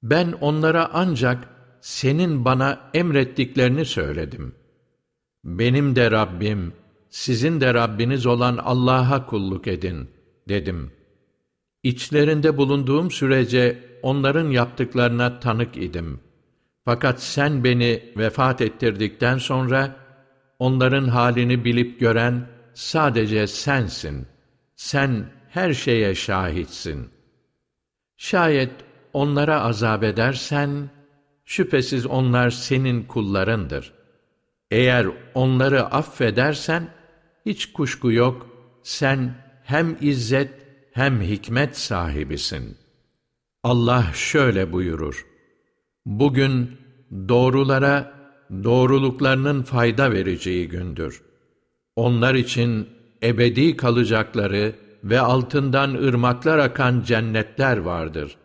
Ben 0.03 0.31
onlara 0.31 0.89
ancak 0.93 1.49
senin 1.81 2.45
bana 2.45 2.91
emrettiklerini 2.93 3.85
söyledim. 3.85 4.55
Benim 5.43 5.95
de 5.95 6.11
Rabbim, 6.11 6.73
sizin 7.09 7.61
de 7.61 7.73
Rabbiniz 7.73 8.25
olan 8.25 8.57
Allah'a 8.57 9.25
kulluk 9.25 9.67
edin, 9.67 10.09
dedim.'' 10.49 11.02
İçlerinde 11.83 12.57
bulunduğum 12.57 13.11
sürece 13.11 13.79
onların 14.01 14.49
yaptıklarına 14.49 15.39
tanık 15.39 15.77
idim. 15.77 16.19
Fakat 16.85 17.23
sen 17.23 17.63
beni 17.63 18.03
vefat 18.17 18.61
ettirdikten 18.61 19.37
sonra 19.37 19.95
onların 20.59 21.07
halini 21.07 21.65
bilip 21.65 21.99
gören 21.99 22.47
sadece 22.73 23.47
sensin. 23.47 24.27
Sen 24.75 25.25
her 25.49 25.73
şeye 25.73 26.15
şahitsin. 26.15 27.09
Şayet 28.17 28.71
onlara 29.13 29.61
azap 29.61 30.03
edersen, 30.03 30.89
şüphesiz 31.45 32.05
onlar 32.05 32.49
senin 32.49 33.03
kullarındır. 33.03 33.93
Eğer 34.71 35.07
onları 35.33 35.85
affedersen, 35.85 36.87
hiç 37.45 37.73
kuşku 37.73 38.11
yok, 38.11 38.47
sen 38.83 39.35
hem 39.63 39.97
izzet 40.01 40.62
hem 40.93 41.21
hikmet 41.21 41.77
sahibisin. 41.77 42.77
Allah 43.63 44.05
şöyle 44.13 44.71
buyurur. 44.71 45.25
Bugün 46.05 46.71
doğrulara 47.29 48.13
doğruluklarının 48.63 49.63
fayda 49.63 50.11
vereceği 50.11 50.69
gündür. 50.69 51.21
Onlar 51.95 52.33
için 52.33 52.89
ebedi 53.23 53.77
kalacakları 53.77 54.75
ve 55.03 55.19
altından 55.19 55.93
ırmaklar 55.93 56.57
akan 56.57 57.01
cennetler 57.01 57.77
vardır. 57.77 58.37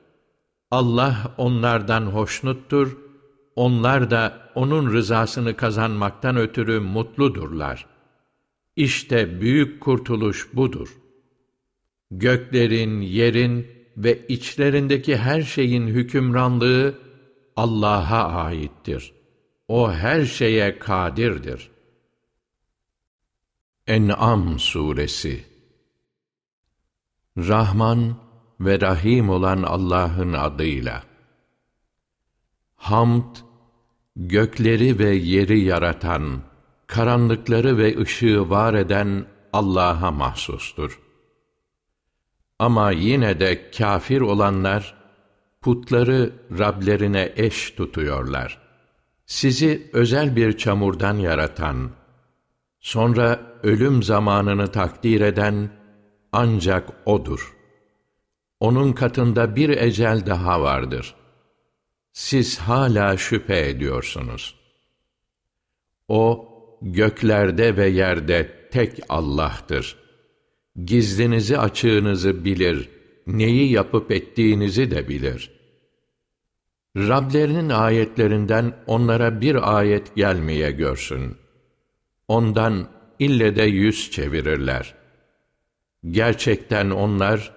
Allah 0.70 1.34
onlardan 1.36 2.02
hoşnuttur, 2.06 2.96
onlar 3.56 4.10
da 4.10 4.50
O'nun 4.54 4.92
rızasını 4.92 5.56
kazanmaktan 5.56 6.36
ötürü 6.36 6.80
mutludurlar. 6.80 7.86
İşte 8.76 9.40
büyük 9.40 9.80
kurtuluş 9.80 10.48
budur.'' 10.52 11.07
Göklerin, 12.10 13.00
yerin 13.00 13.66
ve 13.96 14.26
içlerindeki 14.26 15.16
her 15.16 15.42
şeyin 15.42 15.86
hükümranlığı 15.86 16.98
Allah'a 17.56 18.24
aittir. 18.24 19.12
O 19.68 19.92
her 19.92 20.24
şeye 20.24 20.78
kadirdir. 20.78 21.70
En'am 23.86 24.58
suresi 24.58 25.44
Rahman 27.38 28.16
ve 28.60 28.80
Rahim 28.80 29.30
olan 29.30 29.62
Allah'ın 29.62 30.32
adıyla. 30.32 31.02
Hamd, 32.76 33.36
gökleri 34.16 34.98
ve 34.98 35.10
yeri 35.10 35.60
yaratan, 35.60 36.42
karanlıkları 36.86 37.78
ve 37.78 37.98
ışığı 37.98 38.50
var 38.50 38.74
eden 38.74 39.26
Allah'a 39.52 40.10
mahsustur. 40.10 41.07
Ama 42.58 42.90
yine 42.90 43.40
de 43.40 43.70
kafir 43.70 44.20
olanlar, 44.20 44.94
putları 45.60 46.32
Rablerine 46.58 47.32
eş 47.36 47.70
tutuyorlar. 47.70 48.58
Sizi 49.26 49.90
özel 49.92 50.36
bir 50.36 50.56
çamurdan 50.56 51.14
yaratan, 51.14 51.90
sonra 52.80 53.40
ölüm 53.62 54.02
zamanını 54.02 54.72
takdir 54.72 55.20
eden 55.20 55.70
ancak 56.32 56.88
O'dur. 57.06 57.56
Onun 58.60 58.92
katında 58.92 59.56
bir 59.56 59.68
ecel 59.68 60.26
daha 60.26 60.62
vardır. 60.62 61.14
Siz 62.12 62.58
hala 62.58 63.16
şüphe 63.16 63.68
ediyorsunuz. 63.68 64.54
O, 66.08 66.48
göklerde 66.82 67.76
ve 67.76 67.88
yerde 67.88 68.68
tek 68.70 69.00
Allah'tır. 69.08 70.07
Gizlinizi 70.85 71.58
açığınızı 71.58 72.44
bilir, 72.44 72.88
neyi 73.26 73.73
yapıp 73.73 74.11
ettiğinizi 74.11 74.90
de 74.90 75.08
bilir. 75.08 75.50
Rablerinin 76.97 77.68
ayetlerinden 77.68 78.73
onlara 78.87 79.40
bir 79.40 79.78
ayet 79.78 80.16
gelmeye 80.16 80.70
görsün. 80.70 81.37
Ondan 82.28 82.88
ille 83.18 83.56
de 83.56 83.62
yüz 83.62 84.11
çevirirler. 84.11 84.94
Gerçekten 86.11 86.90
onlar, 86.90 87.52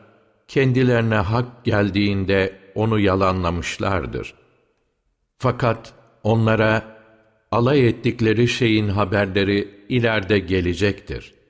kendilerine 0.48 1.16
hak 1.16 1.66
geldiğinde 1.66 2.60
onu 2.75 3.00
yalanlamışlardır. 3.00 4.34
Fakat 5.38 5.94
onlara 6.24 6.98
alay 7.51 7.88
ettikleri 7.88 8.48
şeyin 8.48 8.88
haberleri 8.88 9.86
ileride 9.90 10.40
gelecektir. 10.40 11.40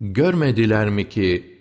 Görmediler 0.00 0.88
mi 0.88 1.08
ki 1.08 1.58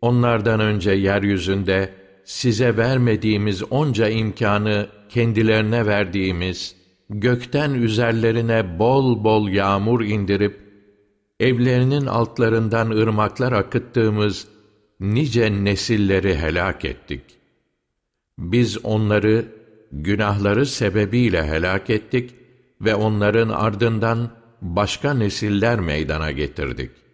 onlardan 0.00 0.60
önce 0.60 0.90
yeryüzünde 0.90 1.92
size 2.24 2.76
vermediğimiz 2.76 3.62
onca 3.62 4.08
imkanı 4.08 4.88
kendilerine 5.08 5.86
verdiğimiz, 5.86 6.76
gökten 7.10 7.74
üzerlerine 7.74 8.78
bol 8.78 9.24
bol 9.24 9.48
yağmur 9.48 10.04
indirip, 10.04 10.60
evlerinin 11.40 12.06
altlarından 12.06 12.90
ırmaklar 12.90 13.52
akıttığımız 13.52 14.48
nice 15.00 15.64
nesilleri 15.64 16.36
helak 16.36 16.84
ettik. 16.84 17.22
Biz 18.38 18.84
onları 18.84 19.44
günahları 19.92 20.66
sebebiyle 20.66 21.46
helak 21.46 21.90
ettik 21.90 22.34
ve 22.80 22.94
onların 22.94 23.48
ardından 23.48 24.30
başka 24.62 25.14
nesiller 25.14 25.80
meydana 25.80 26.30
getirdik. 26.30 27.05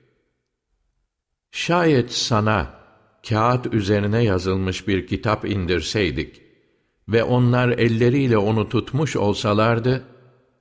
Şayet 1.55 2.13
sana 2.13 2.75
kağıt 3.29 3.75
üzerine 3.75 4.25
yazılmış 4.25 4.89
bir 4.89 5.07
kitap 5.07 5.45
indirseydik 5.45 6.43
ve 7.09 7.25
onlar 7.25 7.69
elleriyle 7.69 8.39
onu 8.39 8.69
tutmuş 8.69 9.17
olsalardı, 9.17 10.05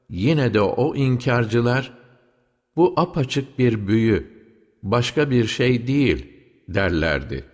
yine 0.09 0.53
de 0.53 0.61
o 0.61 0.95
inkarcılar, 0.95 1.93
bu 2.75 2.93
apaçık 2.97 3.59
bir 3.59 3.87
büyü, 3.87 4.27
başka 4.83 5.31
bir 5.31 5.47
şey 5.47 5.87
değil 5.87 6.27
derlerdi. 6.67 7.45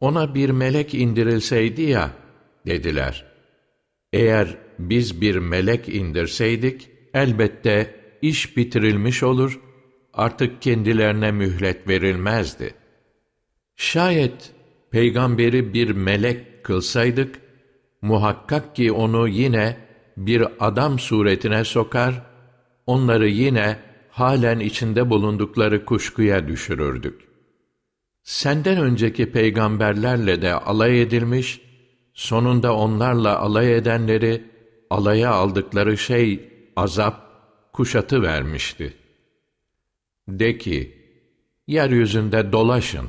Ona 0.00 0.34
bir 0.34 0.50
melek 0.50 0.94
indirilseydi 0.94 1.82
ya, 1.82 2.10
dediler. 2.66 3.24
Eğer 4.12 4.56
biz 4.78 5.20
bir 5.20 5.36
melek 5.36 5.88
indirseydik, 5.88 6.88
elbette 7.14 7.94
iş 8.22 8.56
bitirilmiş 8.56 9.22
olur, 9.22 9.60
artık 10.16 10.62
kendilerine 10.62 11.32
mühlet 11.32 11.88
verilmezdi. 11.88 12.74
Şayet 13.76 14.52
peygamberi 14.90 15.74
bir 15.74 15.90
melek 15.90 16.64
kılsaydık, 16.64 17.40
muhakkak 18.02 18.76
ki 18.76 18.92
onu 18.92 19.28
yine 19.28 19.76
bir 20.16 20.46
adam 20.60 20.98
suretine 20.98 21.64
sokar, 21.64 22.22
onları 22.86 23.28
yine 23.28 23.76
halen 24.10 24.60
içinde 24.60 25.10
bulundukları 25.10 25.84
kuşkuya 25.84 26.48
düşürürdük. 26.48 27.20
Senden 28.22 28.78
önceki 28.78 29.32
peygamberlerle 29.32 30.42
de 30.42 30.54
alay 30.54 31.02
edilmiş, 31.02 31.60
sonunda 32.14 32.76
onlarla 32.76 33.38
alay 33.38 33.76
edenleri 33.76 34.44
alaya 34.90 35.30
aldıkları 35.30 35.98
şey 35.98 36.48
azap, 36.76 37.26
kuşatı 37.72 38.22
vermişti. 38.22 39.05
De 40.28 40.58
ki, 40.58 40.96
yeryüzünde 41.66 42.52
dolaşın, 42.52 43.08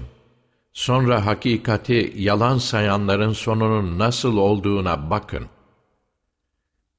sonra 0.74 1.26
hakikati 1.26 2.14
yalan 2.16 2.58
sayanların 2.58 3.34
sonunun 3.34 4.00
nasıl 4.00 4.38
olduğuna 4.38 5.10
bakın. 5.10 5.46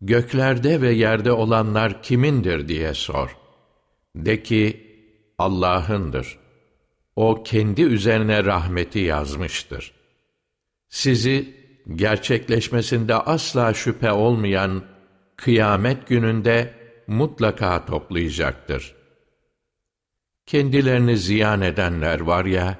Göklerde 0.01 0.81
ve 0.81 0.91
yerde 0.91 1.33
olanlar 1.33 2.03
kimindir 2.03 2.69
diye 2.69 2.95
sor. 2.95 3.37
De 4.17 4.43
ki, 4.43 4.89
Allah'ındır. 5.39 6.39
O 7.17 7.43
kendi 7.43 7.83
üzerine 7.83 8.45
rahmeti 8.45 8.99
yazmıştır. 8.99 9.93
Sizi 10.89 11.55
gerçekleşmesinde 11.95 13.15
asla 13.15 13.75
şüphe 13.75 14.13
olmayan 14.13 14.83
kıyamet 15.37 16.09
gününde 16.09 16.75
mutlaka 17.07 17.87
toplayacaktır. 17.87 18.98
Kendilerini 20.49 21.17
ziyan 21.17 21.61
edenler 21.61 22.21
var 22.21 22.45
ya, 22.45 22.79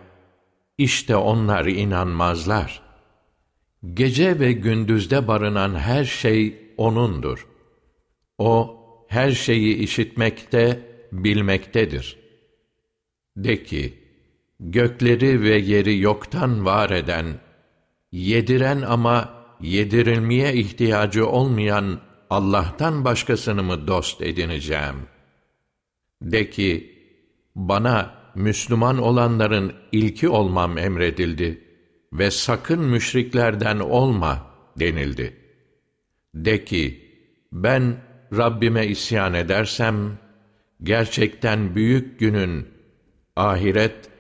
işte 0.79 1.17
onlar 1.17 1.67
inanmazlar. 1.67 2.83
Gece 3.95 4.41
ve 4.41 4.53
gündüzde 4.53 5.29
barınan 5.29 5.75
her 5.75 6.05
şey 6.05 6.57
O'nundur. 6.77 7.49
O, 8.39 8.81
her 9.09 9.33
şeyi 9.33 9.77
işitmekte, 9.77 10.81
bilmektedir. 11.13 12.19
De 13.37 13.63
ki, 13.63 13.95
gökleri 14.61 15.43
ve 15.43 15.57
yeri 15.57 15.99
yoktan 15.99 16.65
var 16.65 16.91
eden, 16.91 17.27
yediren 18.13 18.83
ama 18.83 19.45
yedirilmeye 19.61 20.55
ihtiyacı 20.55 21.27
olmayan 21.27 22.01
Allah'tan 22.31 23.05
başkasını 23.05 23.63
mı 23.63 23.87
dost 23.87 24.23
edineceğim? 24.23 24.97
De 26.23 26.51
ki, 26.51 26.98
bana 27.59 28.15
Müslüman 28.35 28.99
olanların 28.99 29.73
ilki 29.93 30.29
olmam 30.29 30.79
emredildi 30.79 31.65
ve 32.13 32.31
sakın 32.31 32.81
müşriklerden 32.81 33.79
olma 33.79 34.47
denildi. 34.79 35.37
De 36.35 36.65
ki, 36.65 37.09
ben 37.53 37.97
Rabbime 38.37 38.87
isyan 38.87 39.35
edersem, 39.35 40.19
gerçekten 40.83 41.75
büyük 41.75 42.21
günün, 42.21 42.69
ahiret, 43.37 44.11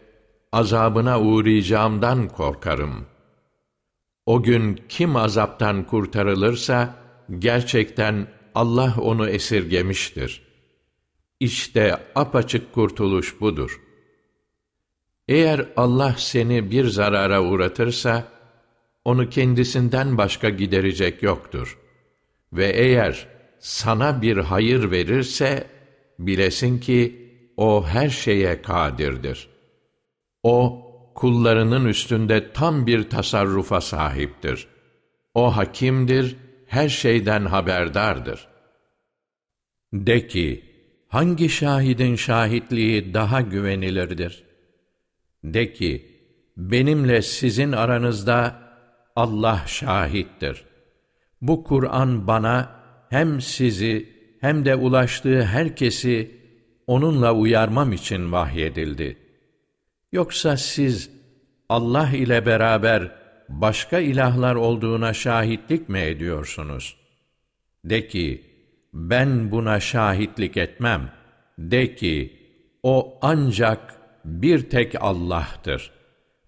azabına 0.52 1.20
uğrayacağımdan 1.20 2.28
korkarım. 2.28 3.06
O 4.26 4.42
gün 4.42 4.80
kim 4.88 5.16
azaptan 5.16 5.86
kurtarılırsa, 5.86 6.94
gerçekten 7.38 8.26
Allah 8.54 8.94
onu 9.00 9.28
esirgemiştir. 9.28 10.47
İşte 11.40 11.96
apaçık 12.14 12.72
kurtuluş 12.72 13.40
budur. 13.40 13.80
Eğer 15.28 15.68
Allah 15.76 16.14
seni 16.18 16.70
bir 16.70 16.84
zarara 16.84 17.42
uğratırsa, 17.42 18.28
onu 19.04 19.30
kendisinden 19.30 20.18
başka 20.18 20.48
giderecek 20.48 21.22
yoktur. 21.22 21.78
Ve 22.52 22.66
eğer 22.66 23.28
sana 23.58 24.22
bir 24.22 24.36
hayır 24.36 24.90
verirse, 24.90 25.66
bilesin 26.18 26.78
ki 26.78 27.32
o 27.56 27.86
her 27.86 28.08
şeye 28.08 28.62
kadirdir. 28.62 29.48
O, 30.42 30.84
kullarının 31.14 31.84
üstünde 31.84 32.52
tam 32.52 32.86
bir 32.86 33.10
tasarrufa 33.10 33.80
sahiptir. 33.80 34.68
O 35.34 35.56
hakimdir, 35.56 36.36
her 36.66 36.88
şeyden 36.88 37.44
haberdardır. 37.44 38.48
De 39.92 40.26
ki, 40.26 40.67
hangi 41.08 41.48
şahidin 41.48 42.16
şahitliği 42.16 43.14
daha 43.14 43.40
güvenilirdir? 43.40 44.44
De 45.44 45.72
ki, 45.72 46.06
benimle 46.56 47.22
sizin 47.22 47.72
aranızda 47.72 48.62
Allah 49.16 49.64
şahittir. 49.66 50.64
Bu 51.42 51.64
Kur'an 51.64 52.26
bana 52.26 52.70
hem 53.10 53.40
sizi 53.40 54.18
hem 54.40 54.64
de 54.64 54.74
ulaştığı 54.74 55.42
herkesi 55.42 56.38
onunla 56.86 57.34
uyarmam 57.34 57.92
için 57.92 58.32
vahyedildi. 58.32 59.16
Yoksa 60.12 60.56
siz 60.56 61.10
Allah 61.68 62.10
ile 62.10 62.46
beraber 62.46 63.12
başka 63.48 63.98
ilahlar 63.98 64.54
olduğuna 64.54 65.12
şahitlik 65.12 65.88
mi 65.88 65.98
ediyorsunuz? 65.98 66.96
De 67.84 68.08
ki, 68.08 68.47
ben 68.92 69.50
buna 69.50 69.80
şahitlik 69.80 70.56
etmem. 70.56 71.12
De 71.58 71.94
ki, 71.94 72.38
o 72.82 73.18
ancak 73.22 73.94
bir 74.24 74.70
tek 74.70 75.02
Allah'tır. 75.02 75.90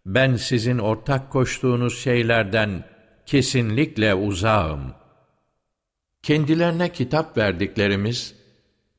Ben 0.07 0.37
sizin 0.37 0.79
ortak 0.79 1.31
koştuğunuz 1.31 1.98
şeylerden 1.98 2.85
kesinlikle 3.26 4.14
uzağım. 4.14 4.94
Kendilerine 6.22 6.92
kitap 6.92 7.37
verdiklerimiz, 7.37 8.35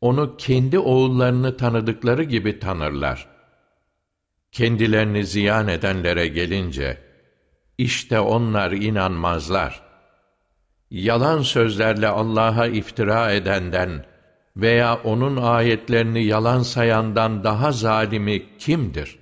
onu 0.02 0.38
kendi 0.38 0.80
oğullarını 0.80 1.58
tanıdıkları 1.58 2.24
gibi 2.24 2.60
tanırlar. 2.60 3.28
Kendilerini 4.52 5.26
ziyan 5.26 5.68
edenlere 5.68 6.28
gelince, 6.28 6.98
işte 7.78 8.20
onlar 8.20 8.72
inanmazlar. 8.72 9.91
Yalan 10.92 11.42
sözlerle 11.42 12.08
Allah'a 12.08 12.68
iftira 12.68 13.32
edenden 13.32 14.06
veya 14.58 14.96
O'nun 15.04 15.38
ayetlerini 15.38 16.24
yalan 16.24 16.64
sayandan 16.64 17.44
daha 17.44 17.72
zalimi 17.72 18.58
kimdir? 18.58 19.20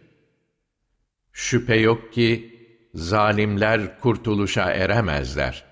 Şüphe 1.34 1.76
yok 1.76 2.14
ki, 2.14 2.60
zalimler 2.94 4.00
kurtuluşa 4.00 4.72
eremezler. 4.72 5.64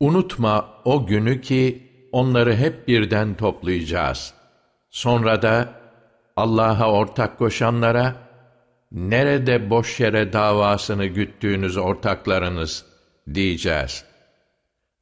Unutma 0.00 0.68
o 0.84 1.06
günü 1.06 1.40
ki, 1.40 1.90
onları 2.12 2.56
hep 2.56 2.88
birden 2.88 3.34
toplayacağız. 3.34 4.34
Sonra 4.90 5.42
da 5.42 5.74
Allah'a 6.36 6.92
ortak 6.92 7.38
koşanlara, 7.38 8.14
nerede 8.92 9.70
boş 9.70 10.00
yere 10.00 10.32
davasını 10.32 11.06
güttüğünüz 11.06 11.76
ortaklarınız 11.76 12.84
diyeceğiz. 13.34 14.11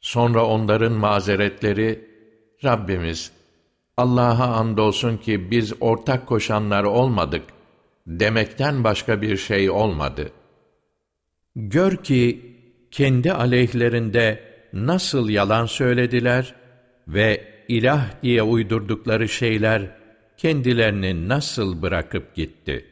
Sonra 0.01 0.47
onların 0.47 0.93
mazeretleri, 0.93 2.11
Rabbimiz, 2.65 3.33
Allah'a 3.97 4.47
andolsun 4.47 5.17
ki 5.17 5.51
biz 5.51 5.73
ortak 5.81 6.27
koşanlar 6.27 6.85
olmadık 6.85 7.43
demekten 8.07 8.85
başka 8.85 9.23
bir 9.23 9.37
şey 9.37 9.71
olmadı. 9.71 10.33
Gör 11.57 11.97
ki 11.97 12.57
kendi 12.91 13.33
aleyhlerinde 13.33 14.43
nasıl 14.73 15.29
yalan 15.29 15.67
söylediler 15.67 16.55
ve 17.09 17.45
ilah 17.69 18.23
diye 18.23 18.43
uydurdukları 18.43 19.29
şeyler 19.29 19.97
kendilerini 20.37 21.29
nasıl 21.29 21.83
bırakıp 21.83 22.35
gitti. 22.35 22.87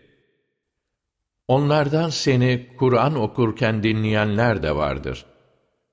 Onlardan 1.49 2.09
seni 2.09 2.67
Kur'an 2.77 3.15
okurken 3.15 3.83
dinleyenler 3.83 4.63
de 4.63 4.77
vardır. 4.77 5.25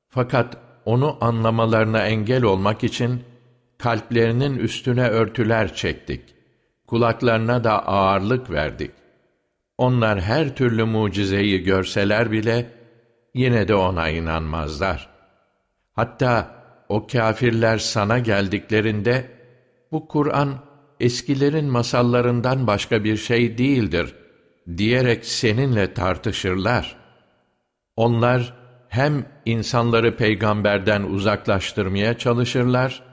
Fakat 0.10 0.58
onu 0.86 1.18
anlamalarına 1.22 2.06
engel 2.06 2.44
olmak 2.44 2.84
için 2.84 3.24
kalplerinin 3.78 4.58
üstüne 4.58 5.10
örtüler 5.10 5.76
çektik. 5.76 6.22
Kulaklarına 6.88 7.64
da 7.64 7.88
ağırlık 7.88 8.52
verdik. 8.52 8.92
Onlar 9.78 10.22
her 10.22 10.56
türlü 10.56 10.84
mucizeyi 10.84 11.64
görseler 11.64 12.32
bile 12.32 12.72
yine 13.34 13.68
de 13.68 13.76
ona 13.76 14.10
inanmazlar. 14.10 15.10
Hatta 15.94 16.56
o 16.90 17.08
kâfirler 17.08 17.78
sana 17.78 18.20
geldiklerinde 18.20 19.32
bu 19.92 20.08
Kur'an 20.08 20.54
eskilerin 21.00 21.66
masallarından 21.66 22.68
başka 22.68 23.04
bir 23.04 23.18
şey 23.18 23.58
değildir 23.58 24.16
diyerek 24.78 25.26
seninle 25.26 25.94
tartışırlar. 25.94 26.96
Onlar 27.96 28.65
hem 28.90 29.26
insanları 29.46 30.16
peygamberden 30.16 31.04
uzaklaştırmaya 31.04 32.18
çalışırlar 32.18 33.04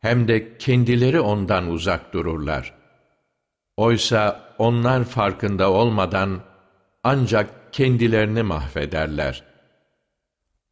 hem 0.00 0.28
de 0.28 0.58
kendileri 0.58 1.20
ondan 1.20 1.68
uzak 1.68 2.12
dururlar. 2.12 2.74
Oysa 3.76 4.54
onlar 4.58 5.04
farkında 5.04 5.70
olmadan 5.70 6.40
ancak 7.04 7.72
kendilerini 7.72 8.42
mahvederler. 8.42 9.42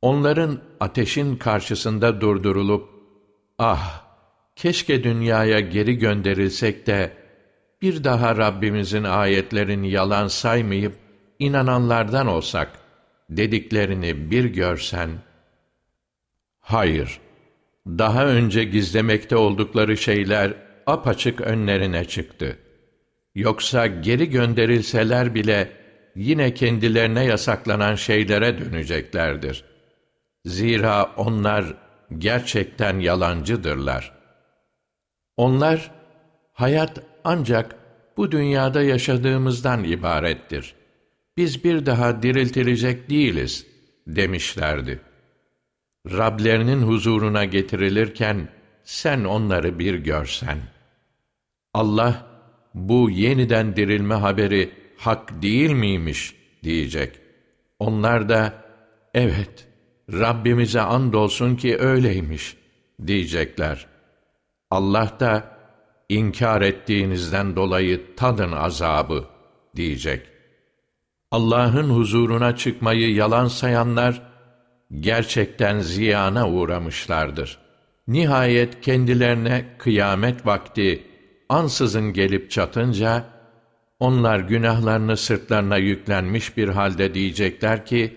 Onların 0.02 0.60
ateşin 0.80 1.36
karşısında 1.36 2.20
durdurulup, 2.20 2.88
ah, 3.58 4.02
keşke 4.56 5.04
dünyaya 5.04 5.60
geri 5.60 5.98
gönderilsek 5.98 6.86
de, 6.86 7.12
bir 7.82 8.04
daha 8.04 8.36
Rabbimizin 8.36 9.04
ayetlerini 9.04 9.90
yalan 9.90 10.28
saymayıp, 10.28 10.94
inananlardan 11.38 12.26
olsak, 12.26 12.70
dediklerini 13.30 14.30
bir 14.30 14.44
görsen, 14.44 15.10
hayır, 16.60 17.20
daha 17.86 18.26
önce 18.26 18.64
gizlemekte 18.64 19.36
oldukları 19.36 19.96
şeyler 19.96 20.54
apaçık 20.86 21.40
önlerine 21.40 22.04
çıktı. 22.04 22.58
Yoksa 23.34 23.86
geri 23.86 24.30
gönderilseler 24.30 25.34
bile 25.34 25.72
yine 26.16 26.54
kendilerine 26.54 27.24
yasaklanan 27.24 27.94
şeylere 27.94 28.58
döneceklerdir. 28.58 29.64
Zira 30.44 31.14
onlar 31.16 31.74
gerçekten 32.18 32.98
yalancıdırlar. 32.98 34.12
Onlar, 35.36 35.90
hayat 36.52 37.02
ancak 37.24 37.76
bu 38.16 38.32
dünyada 38.32 38.82
yaşadığımızdan 38.82 39.84
ibarettir. 39.84 40.74
Biz 41.38 41.64
bir 41.64 41.86
daha 41.86 42.22
diriltilecek 42.22 43.10
değiliz, 43.10 43.66
demişlerdi. 44.06 45.00
Rablerinin 46.10 46.82
huzuruna 46.82 47.44
getirilirken, 47.44 48.48
sen 48.84 49.24
onları 49.24 49.78
bir 49.78 49.94
görsen. 49.94 50.58
Allah, 51.74 52.26
bu 52.74 53.10
yeniden 53.10 53.76
dirilme 53.76 54.14
haberi 54.14 54.70
hak 54.96 55.42
değil 55.42 55.70
miymiş 55.70 56.34
diyecek. 56.62 57.18
Onlar 57.78 58.28
da, 58.28 58.64
evet, 59.14 59.68
Rabbimize 60.12 60.80
andolsun 60.80 61.56
ki 61.56 61.78
öyleymiş 61.78 62.56
diyecekler. 63.06 63.86
Allah 64.70 65.16
da 65.20 65.58
inkar 66.08 66.62
ettiğinizden 66.62 67.56
dolayı 67.56 68.16
tadın 68.16 68.52
azabı 68.52 69.24
diyecek. 69.76 70.37
Allah'ın 71.30 71.90
huzuruna 71.90 72.56
çıkmayı 72.56 73.14
yalan 73.14 73.48
sayanlar 73.48 74.22
gerçekten 75.00 75.80
ziyana 75.80 76.50
uğramışlardır. 76.50 77.58
Nihayet 78.08 78.80
kendilerine 78.80 79.64
kıyamet 79.78 80.46
vakti 80.46 81.04
ansızın 81.48 82.12
gelip 82.12 82.50
çatınca 82.50 83.24
onlar 84.00 84.38
günahlarını 84.38 85.16
sırtlarına 85.16 85.76
yüklenmiş 85.76 86.56
bir 86.56 86.68
halde 86.68 87.14
diyecekler 87.14 87.86
ki 87.86 88.16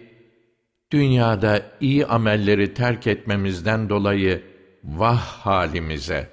dünyada 0.91 1.61
iyi 1.81 2.05
amelleri 2.05 2.73
terk 2.73 3.07
etmemizden 3.07 3.89
dolayı 3.89 4.43
vah 4.83 5.21
halimize. 5.21 6.29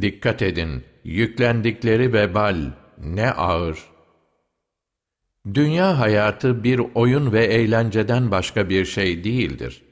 Dikkat 0.00 0.42
edin, 0.42 0.84
yüklendikleri 1.04 2.12
vebal 2.12 2.56
ne 2.98 3.30
ağır. 3.30 3.91
Dünya 5.54 5.98
hayatı 5.98 6.64
bir 6.64 6.82
oyun 6.94 7.32
ve 7.32 7.44
eğlenceden 7.44 8.30
başka 8.30 8.68
bir 8.68 8.84
şey 8.84 9.24
değildir. 9.24 9.82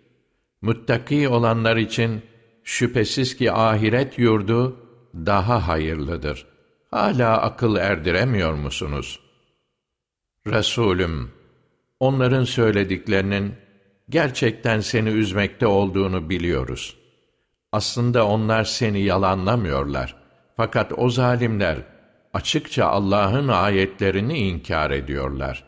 Muttaki 0.62 1.28
olanlar 1.28 1.76
için 1.76 2.22
şüphesiz 2.64 3.36
ki 3.36 3.52
ahiret 3.52 4.18
yurdu 4.18 4.76
daha 5.14 5.68
hayırlıdır. 5.68 6.46
Hala 6.90 7.42
akıl 7.42 7.76
erdiremiyor 7.76 8.54
musunuz? 8.54 9.20
Resulüm, 10.46 11.30
Onların 12.00 12.44
söylediklerinin 12.44 13.54
gerçekten 14.08 14.80
seni 14.80 15.08
üzmekte 15.08 15.66
olduğunu 15.66 16.30
biliyoruz. 16.30 16.96
Aslında 17.72 18.26
onlar 18.26 18.64
seni 18.64 19.02
yalanlamıyorlar. 19.02 20.16
Fakat 20.56 20.92
o 20.96 21.10
zalimler 21.10 21.76
açıkça 22.34 22.86
Allah'ın 22.86 23.48
ayetlerini 23.48 24.38
inkar 24.38 24.90
ediyorlar. 24.90 25.64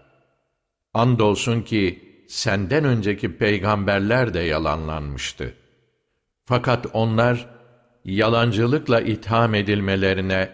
Andolsun 0.94 1.62
ki 1.62 2.12
senden 2.28 2.84
önceki 2.84 3.36
peygamberler 3.36 4.34
de 4.34 4.40
yalanlanmıştı. 4.40 5.54
Fakat 6.44 6.86
onlar 6.92 7.48
yalancılıkla 8.04 9.00
itham 9.00 9.54
edilmelerine 9.54 10.50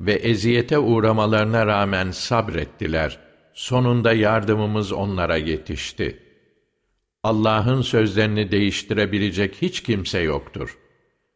ve 0.00 0.12
eziyete 0.12 0.78
uğramalarına 0.78 1.66
rağmen 1.66 2.10
sabrettiler 2.10 3.18
sonunda 3.52 4.12
yardımımız 4.12 4.92
onlara 4.92 5.36
yetişti. 5.36 6.18
Allah'ın 7.22 7.82
sözlerini 7.82 8.50
değiştirebilecek 8.50 9.54
hiç 9.62 9.82
kimse 9.82 10.20
yoktur. 10.20 10.78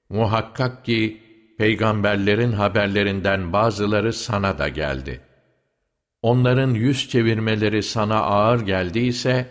Muhakkak 0.08 0.84
ki 0.84 1.20
peygamberlerin 1.58 2.52
haberlerinden 2.52 3.52
bazıları 3.52 4.12
sana 4.12 4.58
da 4.58 4.68
geldi. 4.68 5.20
Onların 6.22 6.74
yüz 6.74 7.08
çevirmeleri 7.08 7.82
sana 7.82 8.20
ağır 8.20 8.60
geldiyse, 8.60 9.46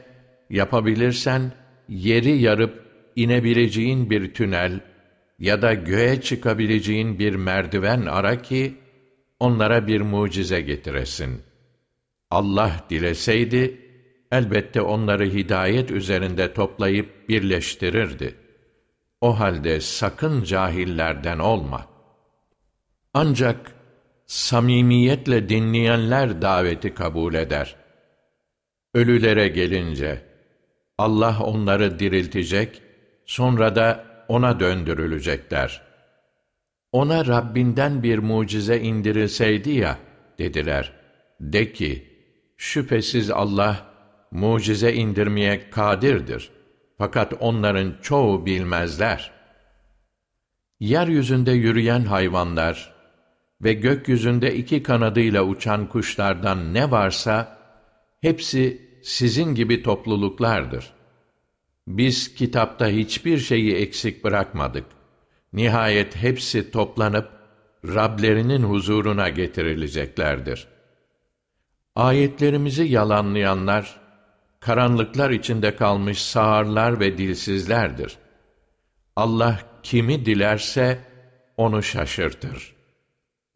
yapabilirsen 0.50 1.52
yeri 1.90 2.38
yarıp 2.38 2.86
inebileceğin 3.16 4.10
bir 4.10 4.34
tünel 4.34 4.80
ya 5.40 5.62
da 5.62 5.74
göğe 5.74 6.22
çıkabileceğin 6.22 7.20
bir 7.20 7.36
merdiven 7.36 8.06
ara 8.06 8.42
ki, 8.42 8.76
onlara 9.40 9.88
bir 9.88 10.02
mucize 10.02 10.62
getiresin. 10.62 11.42
Allah 12.32 12.72
dileseydi, 12.90 13.82
elbette 14.32 14.82
onları 14.82 15.26
hidayet 15.26 15.92
üzerinde 15.92 16.54
toplayıp 16.54 17.30
birleştirirdi. 17.30 18.36
O 19.22 19.40
halde 19.40 19.82
sakın 19.82 20.44
cahillerden 20.44 21.40
olma. 21.40 21.95
Ancak 23.18 23.72
samimiyetle 24.26 25.50
dinleyenler 25.50 26.42
daveti 26.42 26.94
kabul 26.94 27.34
eder. 27.34 27.76
Ölülere 28.94 29.48
gelince, 29.48 30.22
Allah 30.98 31.40
onları 31.44 32.00
diriltecek, 32.00 32.82
sonra 33.26 33.76
da 33.76 34.06
O'na 34.28 34.60
döndürülecekler. 34.60 35.82
Ona 36.92 37.26
Rabbinden 37.26 38.04
bir 38.04 38.20
mucize 38.20 38.80
indirilseydi 38.80 39.72
ya, 39.72 39.98
dediler. 40.40 40.94
De 41.40 41.74
ki, 41.74 42.08
şüphesiz 42.58 43.32
Allah, 43.32 43.86
mucize 44.32 44.94
indirmeye 44.94 45.70
kadirdir. 45.70 46.50
Fakat 46.98 47.34
onların 47.40 47.96
çoğu 48.02 48.46
bilmezler. 48.46 49.32
Yeryüzünde 50.80 51.52
yürüyen 51.52 52.02
hayvanlar 52.02 52.95
ve 53.62 53.74
gökyüzünde 53.74 54.56
iki 54.56 54.84
kanadıyla 54.84 55.44
uçan 55.44 55.90
kuşlardan 55.90 56.74
ne 56.74 56.92
varsa, 56.92 57.58
hepsi 58.22 58.82
sizin 59.04 59.56
gibi 59.56 59.84
topluluklardır. 59.84 60.94
Biz 61.88 62.36
kitapta 62.36 62.88
hiçbir 62.88 63.38
şeyi 63.38 63.76
eksik 63.76 64.24
bırakmadık. 64.24 64.86
Nihayet 65.54 66.16
hepsi 66.16 66.72
toplanıp 66.72 67.30
Rablerinin 67.86 68.64
huzuruna 68.64 69.30
getirileceklerdir. 69.30 70.68
Ayetlerimizi 71.96 72.84
yalanlayanlar, 72.84 74.00
karanlıklar 74.60 75.30
içinde 75.30 75.76
kalmış 75.76 76.22
sağırlar 76.22 77.00
ve 77.00 77.18
dilsizlerdir. 77.18 78.18
Allah 79.16 79.60
kimi 79.84 80.26
dilerse 80.26 81.00
onu 81.58 81.84
şaşırtır. 81.84 82.75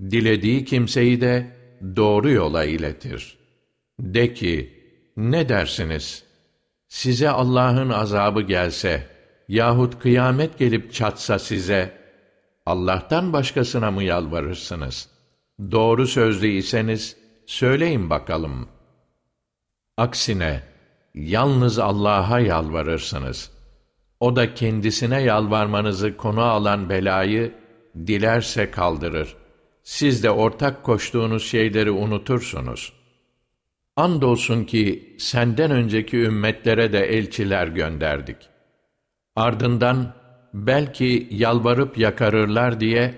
Dilediği 0.02 0.66
kimseyi 0.66 1.22
de 1.22 1.48
doğru 1.96 2.30
yola 2.32 2.64
iletir. 2.64 3.38
De 4.00 4.34
ki, 4.34 4.84
ne 5.18 5.50
dersiniz? 5.50 6.24
Size 6.88 7.30
Allah'ın 7.30 7.90
azabı 7.90 8.42
gelse 8.42 9.08
yahut 9.48 10.00
kıyamet 10.00 10.60
gelip 10.60 10.94
çatsa 10.94 11.40
size, 11.40 12.00
Allah'tan 12.66 13.34
başkasına 13.34 13.92
mı 13.92 14.04
yalvarırsınız? 14.04 15.10
Doğru 15.72 16.08
sözlü 16.08 16.48
iseniz, 16.48 17.18
söyleyin 17.46 18.10
bakalım. 18.10 18.68
Aksine, 19.98 20.64
yalnız 21.16 21.80
Allah'a 21.80 22.40
yalvarırsınız. 22.40 23.52
O 24.20 24.36
da 24.36 24.54
kendisine 24.54 25.22
yalvarmanızı 25.22 26.18
konu 26.18 26.42
alan 26.42 26.90
belayı 26.90 27.54
dilerse 28.08 28.72
kaldırır. 28.72 29.36
Siz 29.90 30.24
de 30.24 30.32
ortak 30.32 30.84
koştuğunuz 30.84 31.46
şeyleri 31.46 31.92
unutursunuz. 31.92 32.94
Andolsun 33.96 34.64
ki 34.64 35.16
senden 35.20 35.72
önceki 35.72 36.18
ümmetlere 36.18 36.94
de 36.94 37.00
elçiler 37.00 37.68
gönderdik. 37.68 38.38
Ardından 39.36 40.14
belki 40.54 41.28
yalvarıp 41.32 41.98
yakarırlar 41.98 42.80
diye 42.80 43.16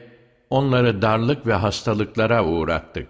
onları 0.49 1.01
darlık 1.01 1.47
ve 1.47 1.53
hastalıklara 1.53 2.45
uğrattık. 2.45 3.07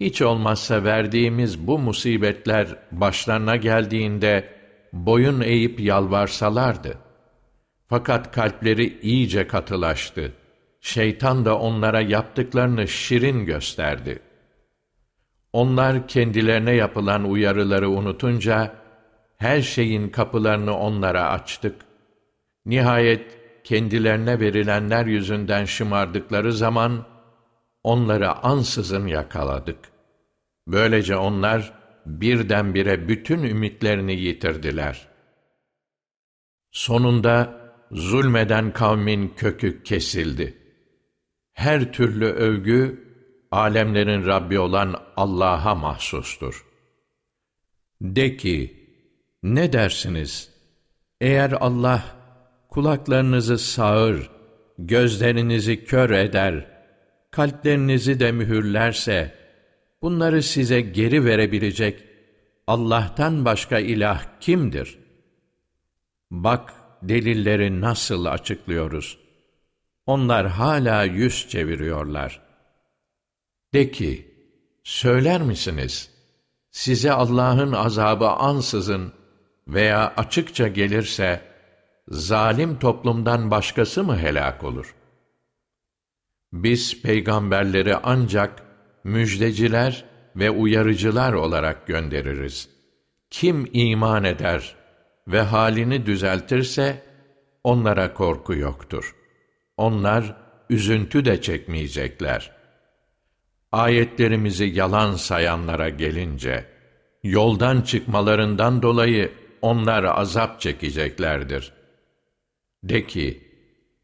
Hiç 0.00 0.22
olmazsa 0.22 0.84
verdiğimiz 0.84 1.66
bu 1.66 1.78
musibetler 1.78 2.68
başlarına 2.92 3.56
geldiğinde 3.56 4.48
boyun 4.92 5.40
eğip 5.40 5.80
yalvarsalardı. 5.80 6.98
Fakat 7.86 8.32
kalpleri 8.32 9.00
iyice 9.02 9.46
katılaştı. 9.46 10.32
Şeytan 10.86 11.44
da 11.44 11.58
onlara 11.58 12.00
yaptıklarını 12.00 12.88
şirin 12.88 13.46
gösterdi. 13.46 14.18
Onlar 15.52 16.08
kendilerine 16.08 16.72
yapılan 16.72 17.30
uyarıları 17.30 17.90
unutunca, 17.90 18.74
her 19.36 19.62
şeyin 19.62 20.08
kapılarını 20.08 20.78
onlara 20.78 21.30
açtık. 21.30 21.74
Nihayet 22.66 23.38
kendilerine 23.64 24.40
verilenler 24.40 25.06
yüzünden 25.06 25.64
şımardıkları 25.64 26.52
zaman, 26.52 27.06
onları 27.82 28.32
ansızın 28.32 29.06
yakaladık. 29.06 29.78
Böylece 30.68 31.16
onlar 31.16 31.72
birdenbire 32.06 33.08
bütün 33.08 33.42
ümitlerini 33.42 34.14
yitirdiler. 34.20 35.08
Sonunda 36.70 37.60
zulmeden 37.92 38.72
kavmin 38.72 39.28
kökü 39.36 39.82
kesildi. 39.82 40.65
Her 41.56 41.92
türlü 41.92 42.26
övgü, 42.26 43.04
alemlerin 43.50 44.26
Rabbi 44.26 44.58
olan 44.58 45.02
Allah'a 45.16 45.74
mahsustur. 45.74 46.66
De 48.00 48.36
ki, 48.36 48.88
ne 49.42 49.72
dersiniz? 49.72 50.50
Eğer 51.20 51.50
Allah 51.50 52.04
kulaklarınızı 52.68 53.58
sağır, 53.58 54.30
gözlerinizi 54.78 55.84
kör 55.84 56.10
eder, 56.10 56.66
kalplerinizi 57.30 58.20
de 58.20 58.32
mühürlerse, 58.32 59.34
bunları 60.02 60.42
size 60.42 60.80
geri 60.80 61.24
verebilecek 61.24 62.04
Allah'tan 62.66 63.44
başka 63.44 63.78
ilah 63.78 64.40
kimdir? 64.40 64.98
Bak 66.30 66.74
delilleri 67.02 67.80
nasıl 67.80 68.24
açıklıyoruz. 68.24 69.25
Onlar 70.06 70.48
hala 70.48 71.04
yüz 71.04 71.48
çeviriyorlar. 71.48 72.42
De 73.74 73.90
ki, 73.90 74.34
söyler 74.84 75.42
misiniz? 75.42 76.10
Size 76.70 77.12
Allah'ın 77.12 77.72
azabı 77.72 78.28
ansızın 78.28 79.12
veya 79.68 80.14
açıkça 80.16 80.68
gelirse, 80.68 81.40
zalim 82.08 82.78
toplumdan 82.78 83.50
başkası 83.50 84.04
mı 84.04 84.18
helak 84.18 84.64
olur? 84.64 84.94
Biz 86.52 87.02
peygamberleri 87.02 87.96
ancak 87.96 88.62
müjdeciler 89.04 90.04
ve 90.36 90.50
uyarıcılar 90.50 91.32
olarak 91.32 91.86
göndeririz. 91.86 92.68
Kim 93.30 93.70
iman 93.72 94.24
eder 94.24 94.76
ve 95.28 95.40
halini 95.40 96.06
düzeltirse, 96.06 97.02
onlara 97.64 98.14
korku 98.14 98.54
yoktur. 98.54 99.15
Onlar 99.76 100.36
üzüntü 100.70 101.24
de 101.24 101.40
çekmeyecekler.'' 101.40 102.56
ayetlerimizi 103.76 104.64
yalan 104.64 105.14
sayanlara 105.14 105.88
gelince, 105.88 106.64
yoldan 107.22 107.80
çıkmalarından 107.80 108.82
dolayı 108.82 109.32
onlar 109.62 110.04
azap 110.04 110.60
çekeceklerdir. 110.60 111.72
De 112.82 113.06
ki, 113.06 113.42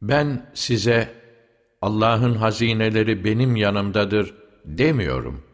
ben 0.03 0.51
size 0.55 1.09
Allah'ın 1.83 2.35
hazineleri 2.35 3.25
benim 3.25 3.57
yanımdadır 3.57 4.35
demiyorum. 4.65 5.45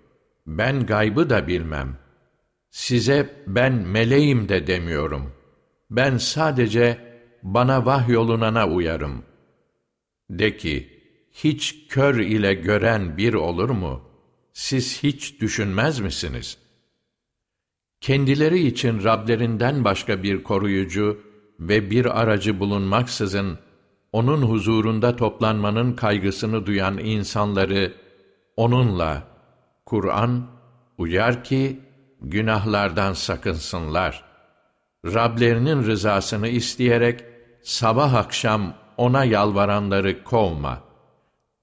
Ben 0.47 0.87
gaybı 0.87 1.31
da 1.31 1.47
bilmem. 1.47 1.97
Size 2.71 3.31
ben 3.47 3.73
meleğim 3.73 4.49
de 4.49 4.67
demiyorum. 4.67 5.33
Ben 5.91 6.17
sadece 6.17 6.99
bana 7.43 7.87
vahyolunana 7.87 8.69
uyarım. 8.69 9.25
De 10.31 10.57
ki, 10.57 11.03
hiç 11.33 11.89
kör 11.89 12.19
ile 12.19 12.55
gören 12.55 13.17
bir 13.17 13.35
olur 13.35 13.71
mu? 13.71 14.03
Siz 14.53 15.03
hiç 15.03 15.41
düşünmez 15.41 16.01
misiniz? 16.01 16.59
Kendileri 18.01 18.67
için 18.67 19.05
Rablerinden 19.05 19.85
başka 19.85 20.23
bir 20.23 20.43
koruyucu 20.43 21.21
ve 21.61 21.91
bir 21.91 22.21
aracı 22.21 22.61
bulunmaksızın, 22.61 23.59
onun 24.13 24.43
huzurunda 24.43 25.17
toplanmanın 25.17 25.93
kaygısını 25.93 26.67
duyan 26.67 26.99
insanları, 26.99 27.95
onunla, 28.57 29.23
Kur'an, 29.87 30.47
uyar 30.99 31.45
ki, 31.45 31.81
günahlardan 32.21 33.13
sakınsınlar. 33.13 34.25
Rablerinin 35.05 35.87
rızasını 35.87 36.49
isteyerek 36.49 37.25
sabah 37.63 38.15
akşam 38.15 38.75
ona 38.99 39.25
yalvaranları 39.25 40.25
kovma. 40.25 40.81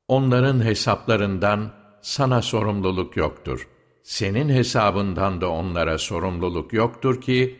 Onların 0.07 0.65
hesaplarından 0.65 1.71
sana 2.01 2.41
sorumluluk 2.41 3.17
yoktur. 3.17 3.67
Senin 4.03 4.49
hesabından 4.49 5.41
da 5.41 5.49
onlara 5.49 5.97
sorumluluk 5.97 6.73
yoktur 6.73 7.21
ki, 7.21 7.59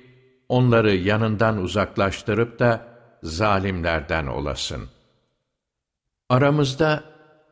onları 0.50 0.96
yanından 0.96 1.58
uzaklaştırıp 1.58 2.60
da 2.60 2.88
zalimlerden 3.24 4.28
olasın. 4.28 4.82
Aramızda 6.30 7.04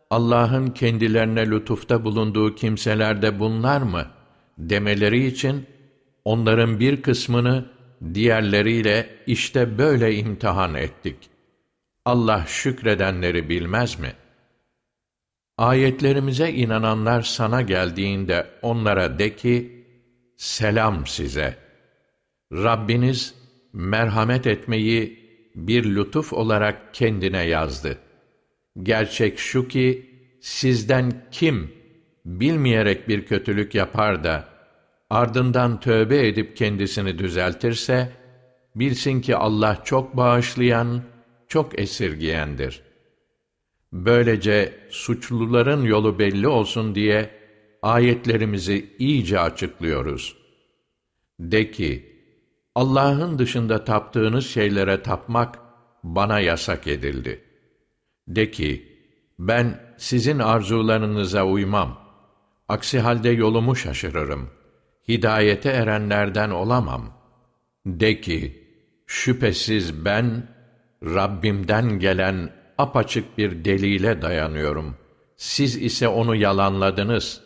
Allah'ın 0.09 0.67
kendilerine 0.67 1.49
lütufta 1.49 2.05
bulunduğu 2.05 2.55
kimseler 2.55 3.21
de 3.21 3.39
bunlar 3.39 3.81
mı 3.81 4.05
demeleri 4.57 5.25
için 5.25 5.65
onların 6.25 6.79
bir 6.79 7.01
kısmını 7.01 7.65
diğerleriyle 8.13 9.09
işte 9.27 9.77
böyle 9.77 10.15
imtihan 10.15 10.75
ettik. 10.75 11.32
Allah 12.05 12.45
şükredenleri 12.47 13.49
bilmez 13.49 13.99
mi? 13.99 14.13
Ayetlerimize 15.57 16.51
inananlar 16.51 17.21
sana 17.21 17.61
geldiğinde 17.61 18.47
onlara 18.61 19.19
de 19.19 19.35
ki, 19.35 19.85
selam 20.37 21.07
size. 21.07 21.57
Rabbiniz 22.53 23.35
merhamet 23.73 24.47
etmeyi 24.47 25.19
bir 25.55 25.95
lütuf 25.95 26.33
olarak 26.33 26.93
kendine 26.93 27.41
yazdı. 27.43 27.97
Gerçek 28.83 29.39
şu 29.39 29.67
ki, 29.67 30.09
sizden 30.41 31.11
kim 31.31 31.71
bilmeyerek 32.25 33.09
bir 33.09 33.25
kötülük 33.25 33.75
yapar 33.75 34.23
da, 34.23 34.49
ardından 35.09 35.79
tövbe 35.79 36.27
edip 36.27 36.57
kendisini 36.57 37.19
düzeltirse, 37.19 38.11
bilsin 38.75 39.21
ki 39.21 39.35
Allah 39.35 39.81
çok 39.83 40.17
bağışlayan, 40.17 41.03
çok 41.53 41.79
esirgiyendir. 41.79 42.81
Böylece 43.91 44.73
suçluların 44.89 45.83
yolu 45.83 46.19
belli 46.19 46.47
olsun 46.47 46.95
diye 46.95 47.29
ayetlerimizi 47.81 48.95
iyice 48.99 49.39
açıklıyoruz. 49.39 50.37
De 51.39 51.71
ki, 51.71 52.21
Allah'ın 52.75 53.39
dışında 53.39 53.83
taptığınız 53.83 54.47
şeylere 54.47 55.01
tapmak 55.01 55.59
bana 56.03 56.39
yasak 56.39 56.87
edildi. 56.87 57.41
De 58.27 58.51
ki, 58.51 58.97
ben 59.39 59.95
sizin 59.97 60.39
arzularınıza 60.39 61.45
uymam. 61.45 61.99
Aksi 62.67 62.99
halde 62.99 63.29
yolumu 63.29 63.75
şaşırırım. 63.75 64.49
Hidayete 65.07 65.69
erenlerden 65.69 66.49
olamam. 66.49 67.13
De 67.85 68.21
ki, 68.21 68.63
şüphesiz 69.07 70.05
ben, 70.05 70.52
Rabbimden 71.03 71.99
gelen 71.99 72.49
apaçık 72.77 73.37
bir 73.37 73.65
delile 73.65 74.21
dayanıyorum. 74.21 74.95
Siz 75.37 75.81
ise 75.81 76.07
onu 76.07 76.35
yalanladınız. 76.35 77.41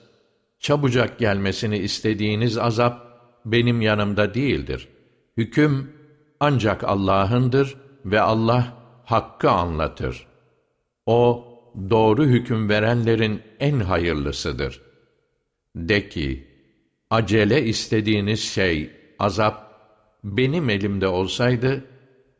Çabucak 0.59 1.19
gelmesini 1.19 1.77
istediğiniz 1.77 2.57
azap 2.57 3.07
benim 3.45 3.81
yanımda 3.81 4.33
değildir. 4.33 4.87
Hüküm 5.37 5.91
ancak 6.39 6.83
Allah'ındır 6.83 7.75
ve 8.05 8.21
Allah 8.21 8.73
hakkı 9.05 9.49
anlatır. 9.49 10.27
O, 11.05 11.47
doğru 11.89 12.25
hüküm 12.25 12.69
verenlerin 12.69 13.41
en 13.59 13.79
hayırlısıdır. 13.79 14.81
De 15.75 16.09
ki, 16.09 16.47
acele 17.09 17.63
istediğiniz 17.63 18.39
şey, 18.39 18.91
azap, 19.19 19.67
benim 20.23 20.69
elimde 20.69 21.07
olsaydı, 21.07 21.85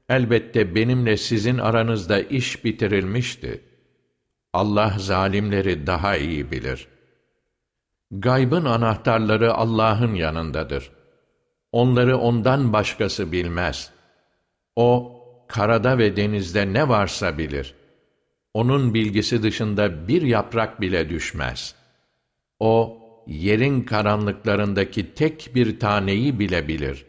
elbette 0.10 0.76
benimle 0.76 1.18
sizin 1.18 1.58
aranızda 1.58 2.22
iş 2.22 2.66
bitirilmişti. 2.66 3.62
Allah 4.54 4.96
zalimleri 5.00 5.88
daha 5.88 6.18
iyi 6.18 6.52
bilir. 6.52 6.88
Gaybın 8.12 8.66
anahtarları 8.66 9.54
Allah'ın 9.54 10.14
yanındadır. 10.14 10.92
Onları 11.72 12.18
ondan 12.18 12.74
başkası 12.74 13.32
bilmez. 13.32 13.92
O, 14.76 15.18
karada 15.48 15.98
ve 15.98 16.16
denizde 16.16 16.74
ne 16.74 16.90
varsa 16.90 17.38
bilir. 17.38 17.76
Onun 18.54 18.94
bilgisi 18.94 19.44
dışında 19.44 20.08
bir 20.08 20.22
yaprak 20.22 20.82
bile 20.82 21.10
düşmez. 21.10 21.76
O, 22.60 22.98
yerin 23.28 23.82
karanlıklarındaki 23.82 25.14
tek 25.14 25.52
bir 25.56 25.80
taneyi 25.80 26.40
bile 26.40 26.68
bilir. 26.68 27.06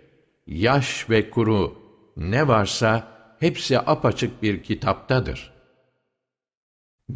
Yaş 0.47 1.11
ve 1.11 1.31
kuru, 1.31 1.88
ne 2.19 2.49
varsa 2.49 3.09
hepsi 3.41 3.79
apaçık 3.79 4.43
bir 4.43 4.63
kitaptadır. 4.63 5.53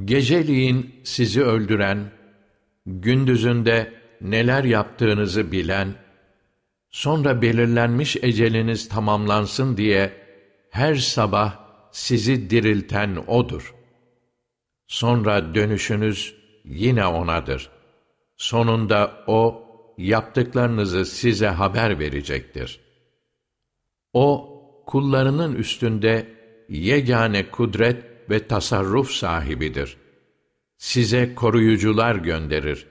Geceliğin 0.05 1.01
sizi 1.05 1.43
öldüren, 1.43 2.11
gündüzünde 2.87 3.93
neler 4.21 4.65
yaptığınızı 4.65 5.53
bilen, 5.53 5.95
sonra 6.91 7.43
belirlenmiş 7.43 8.17
eceliniz 8.17 8.89
tamamlansın 8.89 9.77
diye 9.77 10.13
her 10.71 10.95
sabah 10.95 11.59
sizi 11.93 12.51
dirilten 12.51 13.25
O'dur. 13.27 13.75
Sonra 14.87 15.55
dönüşünüz 15.55 16.35
yine 16.65 17.07
O'nadır. 17.07 17.71
Sonunda 18.37 19.25
O, 19.27 19.65
yaptıklarınızı 19.99 21.05
size 21.05 21.47
haber 21.47 21.99
verecektir. 21.99 22.81
O, 24.13 24.52
kullarının 24.87 25.55
üstünde 25.55 26.27
yegane 26.69 27.51
kudret 27.51 28.05
ve 28.31 28.47
tasarruf 28.47 29.11
sahibidir. 29.11 29.97
Size 30.79 31.35
koruyucular 31.35 32.17
gönderir. 32.17 32.87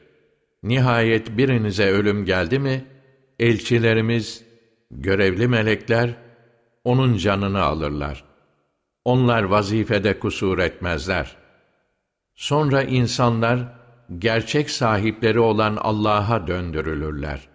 Nihayet 0.64 1.38
birinize 1.38 1.92
ölüm 1.92 2.26
geldi 2.26 2.60
mi, 2.60 2.86
elçilerimiz, 3.40 4.44
görevli 4.92 5.48
melekler, 5.48 6.16
onun 6.84 7.18
canını 7.18 7.62
alırlar. 7.62 8.24
Onlar 9.06 9.44
vazifede 9.44 10.20
kusur 10.20 10.60
etmezler. 10.60 11.38
Sonra 12.36 12.84
insanlar, 12.84 13.60
gerçek 14.18 14.70
sahipleri 14.70 15.40
olan 15.40 15.76
Allah'a 15.76 16.48
döndürülürler. 16.48 17.48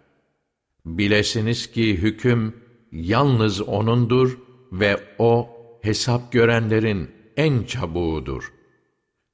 Bilesiniz 0.85 1.71
ki 1.73 1.97
hüküm, 1.97 2.66
yalnız 2.97 3.69
O'nundur 3.69 4.39
ve 4.73 5.01
O, 5.19 5.49
hesap 5.83 6.33
görenlerin 6.33 7.11
en 7.37 7.63
çabuğudur. 7.63 8.53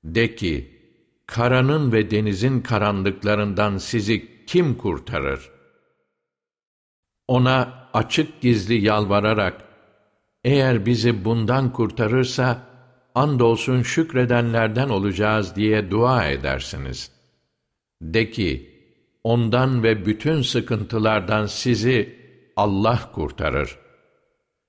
De 0.04 0.34
ki, 0.34 0.80
karanın 1.26 1.92
ve 1.92 2.10
denizin 2.10 2.60
karanlıklarından 2.60 3.78
sizi 3.78 4.44
kim 4.46 4.74
kurtarır? 4.74 5.50
Ona 7.28 7.88
açık 7.92 8.40
gizli 8.40 8.84
yalvararak, 8.84 9.64
eğer 10.44 10.86
bizi 10.86 11.24
bundan 11.24 11.72
kurtarırsa, 11.72 12.62
andolsun 13.14 13.82
şükredenlerden 13.82 14.88
olacağız 14.88 15.56
diye 15.56 15.90
dua 15.90 16.26
edersiniz. 16.26 17.10
De 18.02 18.30
ki, 18.30 18.70
ondan 19.24 19.82
ve 19.82 20.06
bütün 20.06 20.42
sıkıntılardan 20.42 21.46
sizi 21.46 22.21
Allah 22.56 23.10
kurtarır. 23.14 23.78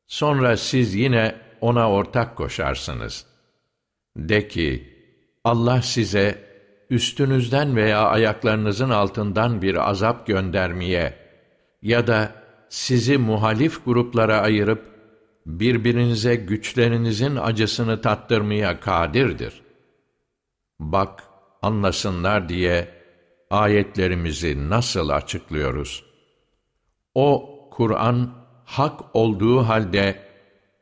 Sonra 0.08 0.58
siz 0.58 0.96
yine 0.96 1.36
ona 1.62 1.92
ortak 1.92 2.36
koşarsınız. 2.36 3.26
De 4.16 4.48
ki, 4.48 4.94
Allah 5.44 5.82
size 5.82 6.54
üstünüzden 6.90 7.76
veya 7.76 8.02
ayaklarınızın 8.08 8.90
altından 8.90 9.62
bir 9.62 9.90
azap 9.90 10.28
göndermeye 10.28 11.18
ya 11.82 12.08
da 12.08 12.32
sizi 12.70 13.18
muhalif 13.18 13.86
gruplara 13.86 14.42
ayırıp 14.42 14.94
birbirinize 15.46 16.36
güçlerinizin 16.36 17.36
acısını 17.36 18.02
tattırmaya 18.02 18.80
kadirdir. 18.80 19.62
Bak, 20.80 21.24
anlasınlar 21.62 22.50
diye 22.50 22.88
ayetlerimizi 23.50 24.70
nasıl 24.70 25.10
açıklıyoruz? 25.10 26.04
O 27.16 27.53
Kur'an 27.74 28.32
hak 28.66 29.16
olduğu 29.16 29.62
halde 29.62 30.20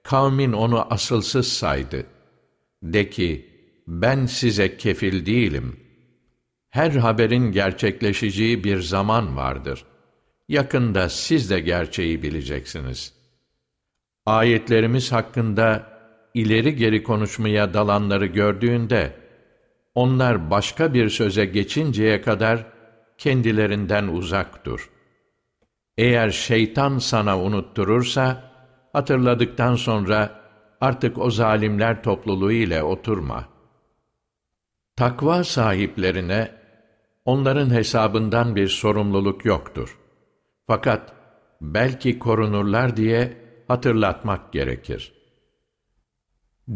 kavmin 0.03 0.51
onu 0.51 0.93
asılsız 0.93 1.47
saydı. 1.47 2.05
De 2.83 3.09
ki, 3.09 3.49
ben 3.87 4.25
size 4.25 4.77
kefil 4.77 5.25
değilim. 5.25 5.79
Her 6.69 6.91
haberin 6.91 7.51
gerçekleşeceği 7.51 8.63
bir 8.63 8.81
zaman 8.81 9.37
vardır. 9.37 9.85
Yakında 10.49 11.09
siz 11.09 11.49
de 11.49 11.59
gerçeği 11.59 12.23
bileceksiniz. 12.23 13.13
Ayetlerimiz 14.25 15.11
hakkında 15.11 15.87
ileri 16.33 16.75
geri 16.75 17.03
konuşmaya 17.03 17.73
dalanları 17.73 18.25
gördüğünde, 18.25 19.13
onlar 19.95 20.51
başka 20.51 20.93
bir 20.93 21.09
söze 21.09 21.45
geçinceye 21.45 22.21
kadar 22.21 22.65
kendilerinden 23.17 24.07
uzak 24.07 24.65
dur. 24.65 24.89
Eğer 26.01 26.29
şeytan 26.29 26.97
sana 26.97 27.39
unutturursa, 27.39 28.51
hatırladıktan 28.93 29.75
sonra 29.75 30.41
artık 30.81 31.17
o 31.17 31.31
zalimler 31.31 32.03
topluluğu 32.03 32.51
ile 32.51 32.83
oturma. 32.83 33.47
Takva 34.95 35.43
sahiplerine 35.43 36.51
onların 37.25 37.69
hesabından 37.73 38.55
bir 38.55 38.67
sorumluluk 38.67 39.45
yoktur. 39.45 39.97
Fakat 40.67 41.13
belki 41.61 42.19
korunurlar 42.19 42.97
diye 42.97 43.37
hatırlatmak 43.67 44.53
gerekir. 44.53 45.13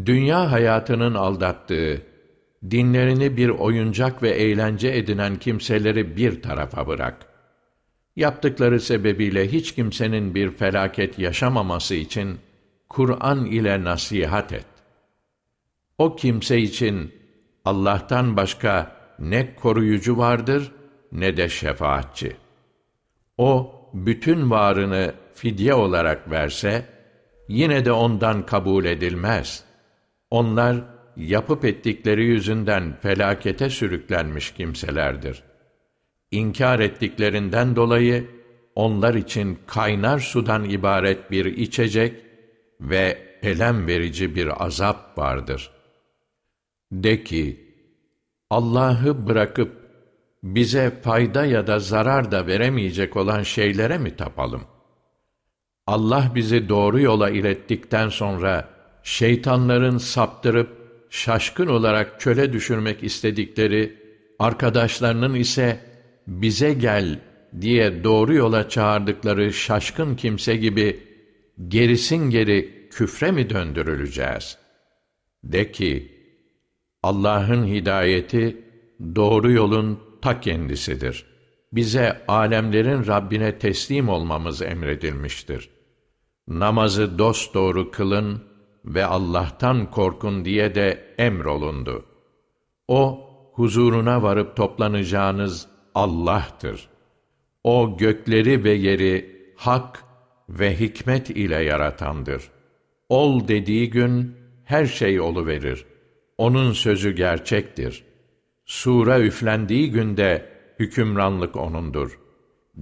Dünya 0.04 0.52
hayatının 0.52 1.14
aldattığı, 1.14 2.02
dinlerini 2.70 3.36
bir 3.36 3.48
oyuncak 3.48 4.22
ve 4.22 4.30
eğlence 4.30 4.88
edinen 4.88 5.36
kimseleri 5.36 6.16
bir 6.16 6.42
tarafa 6.42 6.86
bırak. 6.86 7.35
Yaptıkları 8.16 8.80
sebebiyle 8.80 9.52
hiç 9.52 9.74
kimsenin 9.74 10.34
bir 10.34 10.50
felaket 10.50 11.18
yaşamaması 11.18 11.94
için 11.94 12.38
Kur'an 12.88 13.46
ile 13.46 13.84
nasihat 13.84 14.52
et. 14.52 14.66
O 15.98 16.16
kimse 16.16 16.58
için 16.58 17.14
Allah'tan 17.64 18.36
başka 18.36 18.96
ne 19.18 19.54
koruyucu 19.54 20.18
vardır 20.18 20.72
ne 21.12 21.36
de 21.36 21.48
şefaatçi. 21.48 22.36
O 23.38 23.74
bütün 23.94 24.50
varını 24.50 25.14
fidye 25.34 25.74
olarak 25.74 26.30
verse 26.30 26.86
yine 27.48 27.84
de 27.84 27.92
ondan 27.92 28.46
kabul 28.46 28.84
edilmez. 28.84 29.64
Onlar 30.30 30.76
yapıp 31.16 31.64
ettikleri 31.64 32.24
yüzünden 32.24 32.96
felakete 33.02 33.70
sürüklenmiş 33.70 34.50
kimselerdir. 34.50 35.42
İnkar 36.30 36.80
ettiklerinden 36.80 37.76
dolayı 37.76 38.30
onlar 38.74 39.14
için 39.14 39.58
kaynar 39.66 40.18
sudan 40.18 40.64
ibaret 40.64 41.30
bir 41.30 41.44
içecek 41.44 42.22
ve 42.80 43.18
elem 43.42 43.86
verici 43.86 44.34
bir 44.34 44.64
azap 44.64 45.18
vardır. 45.18 45.70
De 46.92 47.24
ki, 47.24 47.66
Allah'ı 48.50 49.28
bırakıp 49.28 49.72
bize 50.42 50.90
fayda 51.02 51.44
ya 51.44 51.66
da 51.66 51.78
zarar 51.78 52.32
da 52.32 52.46
veremeyecek 52.46 53.16
olan 53.16 53.42
şeylere 53.42 53.98
mi 53.98 54.16
tapalım? 54.16 54.62
Allah 55.86 56.32
bizi 56.34 56.68
doğru 56.68 57.00
yola 57.00 57.30
ilettikten 57.30 58.08
sonra 58.08 58.68
şeytanların 59.02 59.98
saptırıp 59.98 60.68
şaşkın 61.10 61.66
olarak 61.66 62.20
çöle 62.20 62.52
düşürmek 62.52 63.02
istedikleri, 63.02 63.96
arkadaşlarının 64.38 65.34
ise 65.34 65.80
bize 66.26 66.74
gel 66.74 67.20
diye 67.60 68.04
doğru 68.04 68.34
yola 68.34 68.68
çağırdıkları 68.68 69.52
şaşkın 69.52 70.14
kimse 70.14 70.56
gibi 70.56 71.00
gerisin 71.68 72.30
geri 72.30 72.88
küfre 72.90 73.30
mi 73.30 73.50
döndürüleceğiz? 73.50 74.58
De 75.44 75.72
ki, 75.72 76.12
Allah'ın 77.02 77.66
hidayeti 77.66 78.56
doğru 79.16 79.52
yolun 79.52 80.00
ta 80.22 80.40
kendisidir. 80.40 81.26
Bize 81.72 82.24
alemlerin 82.28 83.06
Rabbine 83.06 83.58
teslim 83.58 84.08
olmamız 84.08 84.62
emredilmiştir. 84.62 85.70
Namazı 86.48 87.18
dosdoğru 87.18 87.90
kılın 87.90 88.42
ve 88.84 89.04
Allah'tan 89.04 89.90
korkun 89.90 90.44
diye 90.44 90.74
de 90.74 91.14
emrolundu. 91.18 92.04
O, 92.88 93.30
huzuruna 93.52 94.22
varıp 94.22 94.56
toplanacağınız 94.56 95.75
Allah'tır. 95.96 96.88
O 97.64 97.96
gökleri 97.96 98.64
ve 98.64 98.72
yeri 98.72 99.36
hak 99.56 100.04
ve 100.48 100.80
hikmet 100.80 101.30
ile 101.30 101.62
yaratandır. 101.62 102.50
Ol 103.08 103.48
dediği 103.48 103.90
gün 103.90 104.36
her 104.64 104.86
şey 104.86 105.20
olu 105.20 105.46
verir. 105.46 105.86
Onun 106.38 106.72
sözü 106.72 107.12
gerçektir. 107.12 108.04
Sura 108.64 109.20
üflendiği 109.20 109.90
günde 109.90 110.48
hükümranlık 110.78 111.56
O'nundur. 111.56 112.18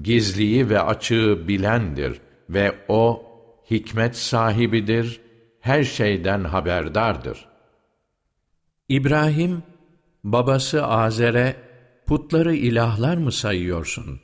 Gizliyi 0.02 0.70
ve 0.70 0.80
açığı 0.80 1.48
bilendir 1.48 2.20
ve 2.50 2.74
O 2.88 3.26
hikmet 3.70 4.16
sahibidir, 4.16 5.20
her 5.60 5.84
şeyden 5.84 6.44
haberdardır. 6.44 7.48
İbrahim, 8.88 9.62
babası 10.24 10.86
Azer'e, 10.86 11.63
putları 12.06 12.54
ilahlar 12.54 13.16
mı 13.16 13.32
sayıyorsun? 13.32 14.20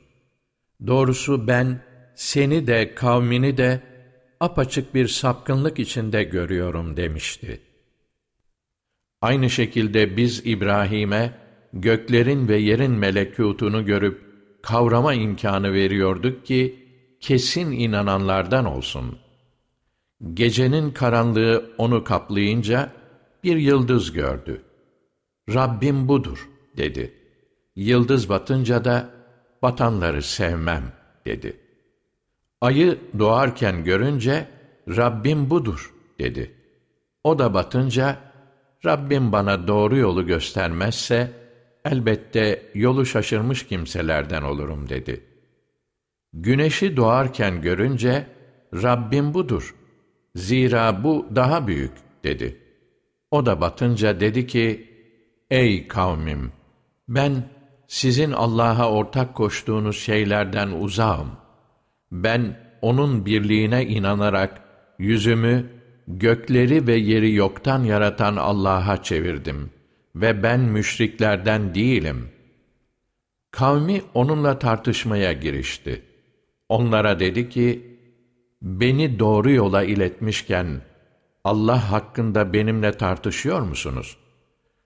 Doğrusu 0.87 1.47
ben, 1.47 1.83
seni 2.15 2.67
de 2.67 2.95
kavmini 2.95 3.57
de 3.57 3.81
apaçık 4.39 4.95
bir 4.95 5.07
sapkınlık 5.07 5.79
içinde 5.79 6.23
görüyorum 6.23 6.97
demişti. 6.97 7.61
Aynı 9.21 9.49
şekilde 9.49 10.17
biz 10.17 10.41
İbrahim'e 10.45 11.33
göklerin 11.73 12.47
ve 12.47 12.57
yerin 12.57 12.91
melekutunu 12.91 13.85
görüp 13.85 14.21
kavrama 14.61 15.13
imkanı 15.13 15.73
veriyorduk 15.73 16.45
ki 16.45 16.85
kesin 17.19 17.71
inananlardan 17.71 18.65
olsun. 18.65 19.17
Gecenin 20.33 20.91
karanlığı 20.91 21.71
onu 21.77 22.03
kaplayınca 22.03 22.91
bir 23.43 23.57
yıldız 23.57 24.11
gördü. 24.11 24.61
Rabbim 25.53 26.07
budur 26.07 26.49
dedi. 26.77 27.20
Yıldız 27.75 28.29
batınca 28.29 28.85
da 28.85 29.09
batanları 29.61 30.21
sevmem 30.21 30.93
dedi. 31.25 31.57
Ayı 32.61 32.99
doğarken 33.19 33.83
görünce 33.83 34.47
Rabbim 34.87 35.49
budur 35.49 35.93
dedi. 36.19 36.51
O 37.23 37.39
da 37.39 37.53
batınca 37.53 38.17
Rabbim 38.85 39.31
bana 39.31 39.67
doğru 39.67 39.97
yolu 39.97 40.25
göstermezse 40.25 41.31
elbette 41.85 42.71
yolu 42.73 43.05
şaşırmış 43.05 43.67
kimselerden 43.67 44.41
olurum 44.41 44.89
dedi. 44.89 45.23
Güneşi 46.33 46.97
doğarken 46.97 47.61
görünce 47.61 48.27
Rabbim 48.73 49.33
budur. 49.33 49.75
Zira 50.35 51.03
bu 51.03 51.27
daha 51.35 51.67
büyük 51.67 51.91
dedi. 52.23 52.57
O 53.31 53.45
da 53.45 53.61
batınca 53.61 54.19
dedi 54.19 54.47
ki, 54.47 54.91
Ey 55.49 55.87
kavmim! 55.87 56.51
Ben 57.07 57.43
sizin 57.91 58.31
Allah'a 58.31 58.91
ortak 58.91 59.35
koştuğunuz 59.35 59.97
şeylerden 59.97 60.67
uzağım. 60.67 61.31
Ben 62.11 62.59
O'nun 62.81 63.25
birliğine 63.25 63.85
inanarak 63.85 64.61
yüzümü 64.99 65.71
gökleri 66.07 66.87
ve 66.87 66.95
yeri 66.95 67.33
yoktan 67.33 67.83
yaratan 67.83 68.35
Allah'a 68.35 69.03
çevirdim 69.03 69.69
ve 70.15 70.43
ben 70.43 70.59
müşriklerden 70.59 71.75
değilim. 71.75 72.29
Kavmi 73.51 74.01
onunla 74.13 74.59
tartışmaya 74.59 75.33
girişti. 75.33 76.01
Onlara 76.69 77.19
dedi 77.19 77.49
ki, 77.49 77.97
beni 78.61 79.19
doğru 79.19 79.51
yola 79.51 79.83
iletmişken, 79.83 80.81
Allah 81.43 81.91
hakkında 81.91 82.53
benimle 82.53 82.91
tartışıyor 82.91 83.61
musunuz? 83.61 84.17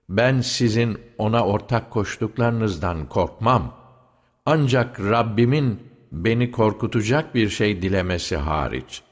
Ben 0.08 0.40
sizin 0.40 0.98
ona 1.18 1.46
ortak 1.46 1.90
koştuklarınızdan 1.90 3.08
korkmam. 3.08 3.74
Ancak 4.46 5.00
Rabbimin 5.00 5.80
beni 6.12 6.50
korkutacak 6.50 7.34
bir 7.34 7.48
şey 7.48 7.82
dilemesi 7.82 8.36
hariç. 8.36 9.02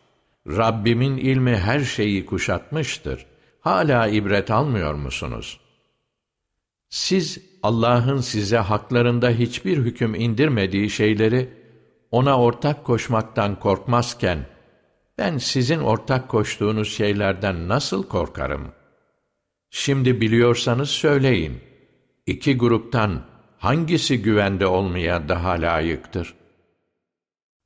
Rabbimin 0.47 1.17
ilmi 1.17 1.57
her 1.57 1.81
şeyi 1.81 2.27
kuşatmıştır. 2.27 3.27
Hala 3.61 4.09
ibret 4.09 4.51
almıyor 4.51 4.95
musunuz? 4.95 5.61
Siz 6.89 7.39
Allah'ın 7.63 8.21
size 8.21 8.59
haklarında 8.59 9.31
hiçbir 9.31 9.79
hüküm 9.79 10.15
indirmediği 10.15 10.91
şeyleri 10.91 11.53
ona 12.11 12.39
ortak 12.39 12.85
koşmaktan 12.85 13.61
korkmazken 13.61 14.47
ben 15.19 15.39
sizin 15.39 15.79
ortak 15.79 16.29
koştuğunuz 16.29 16.93
şeylerden 16.93 17.69
nasıl 17.69 18.09
korkarım? 18.09 18.73
Şimdi 19.77 20.21
biliyorsanız 20.21 20.91
söyleyin. 20.91 21.61
İki 22.27 22.57
gruptan 22.57 23.23
hangisi 23.59 24.23
güvende 24.23 24.67
olmaya 24.67 25.29
daha 25.29 25.51
layıktır? 25.51 26.35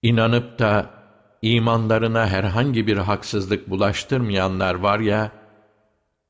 İnanıp 0.03 0.59
da 0.59 0.91
imanlarına 1.43 2.27
herhangi 2.27 2.87
bir 2.87 2.97
haksızlık 2.97 3.71
bulaştırmayanlar 3.71 4.75
var 4.75 4.99
ya, 4.99 5.33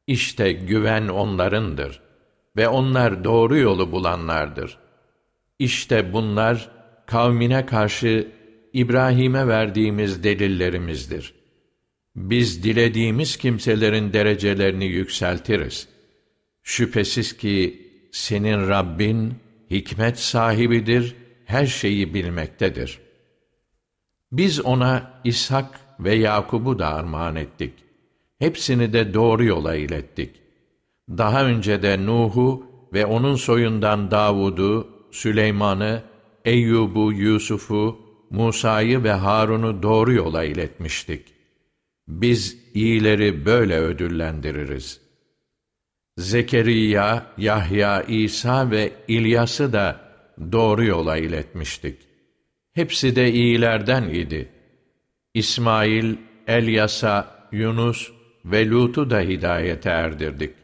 işte 0.07 0.53
güven 0.53 1.09
onlarındır 1.09 2.01
ve 2.57 2.69
onlar 2.69 3.25
doğru 3.25 3.59
yolu 3.59 3.93
bulanlardır. 3.93 4.79
İşte 5.59 6.13
bunlar 6.13 6.71
kavmine 7.07 7.67
karşı 7.67 8.33
İbrahim'e 8.73 9.49
verdiğimiz 9.49 10.25
delillerimizdir. 10.25 11.38
Biz 12.19 12.63
dilediğimiz 12.65 13.37
kimselerin 13.37 14.13
derecelerini 14.13 14.87
yükseltiriz. 14.87 15.89
Şüphesiz 16.63 17.37
ki 17.37 17.87
senin 18.13 18.69
Rabbin 18.69 19.35
hikmet 19.71 20.19
sahibidir, 20.19 21.15
her 21.45 21.67
şeyi 21.67 22.15
bilmektedir.'' 22.15 23.09
Biz 24.33 24.65
ona 24.65 25.21
İshak 25.25 25.81
ve 26.01 26.15
Yakub'u 26.15 26.79
da 26.79 26.95
armağan 26.95 27.37
ettik. 27.37 27.73
Hepsini 28.39 28.93
de 28.93 29.15
doğru 29.15 29.45
yola 29.45 29.75
ilettik. 29.75 30.31
Daha 31.09 31.45
önce 31.45 31.83
de 31.83 32.07
Nuh'u 32.07 32.67
ve 32.93 33.07
onun 33.07 33.37
soyundan 33.37 34.11
Davud'u, 34.11 34.89
Süleyman'ı, 35.11 36.03
Eyyub'u, 36.45 37.13
Yusuf'u, 37.13 37.99
Musa'yı 38.31 39.05
ve 39.05 39.13
Harun'u 39.13 39.83
doğru 39.83 40.13
yola 40.13 40.45
iletmiştik. 40.45 41.38
Biz 42.09 42.57
iyileri 42.75 43.47
böyle 43.47 43.79
ödüllendiririz. 43.79 45.01
Zekeriya, 46.19 47.27
Yahya, 47.39 48.03
İsa 48.03 48.71
ve 48.71 48.93
İlyas'ı 49.09 49.73
da 49.73 50.01
doğru 50.53 50.85
yola 50.85 51.17
iletmiştik. 51.17 51.99
Hepsi 52.73 53.17
de 53.17 53.33
iyilerden 53.33 54.09
idi. 54.09 54.49
İsmail, 55.35 56.17
Elyas'a, 56.47 57.49
Yunus 57.53 58.13
ve 58.45 58.69
Lut'u 58.69 59.11
da 59.11 59.21
hidayete 59.21 59.91
erdirdik. 59.91 60.55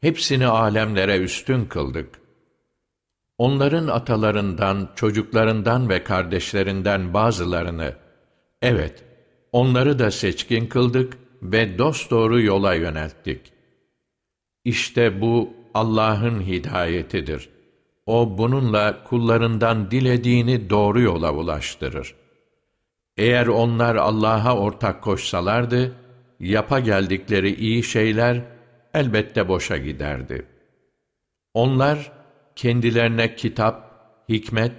Hepsini 0.00 0.46
alemlere 0.46 1.18
üstün 1.18 1.64
kıldık. 1.64 2.08
Onların 3.38 3.86
atalarından, 3.86 4.88
çocuklarından 4.96 5.88
ve 5.88 6.04
kardeşlerinden 6.04 7.14
bazılarını, 7.14 7.94
evet, 8.62 9.04
onları 9.52 9.98
da 9.98 10.10
seçkin 10.10 10.66
kıldık 10.66 11.18
ve 11.42 11.78
dosdoğru 11.78 12.42
yola 12.42 12.74
yönelttik. 12.74 13.40
İşte 14.64 15.20
bu 15.20 15.52
Allah'ın 15.74 16.40
hidayetidir. 16.40 17.48
O 18.06 18.38
bununla 18.38 19.04
kullarından 19.04 19.90
dilediğini 19.90 20.70
doğru 20.70 21.00
yola 21.00 21.34
ulaştırır. 21.34 22.14
Eğer 23.16 23.46
onlar 23.46 23.96
Allah'a 23.96 24.58
ortak 24.58 25.02
koşsalardı, 25.02 25.92
yapa 26.40 26.80
geldikleri 26.80 27.54
iyi 27.54 27.82
şeyler 27.82 28.42
elbette 28.94 29.48
boşa 29.48 29.76
giderdi. 29.76 30.46
Onlar, 31.54 32.12
kendilerine 32.56 33.36
kitap, 33.36 33.88
hikmet 34.28 34.72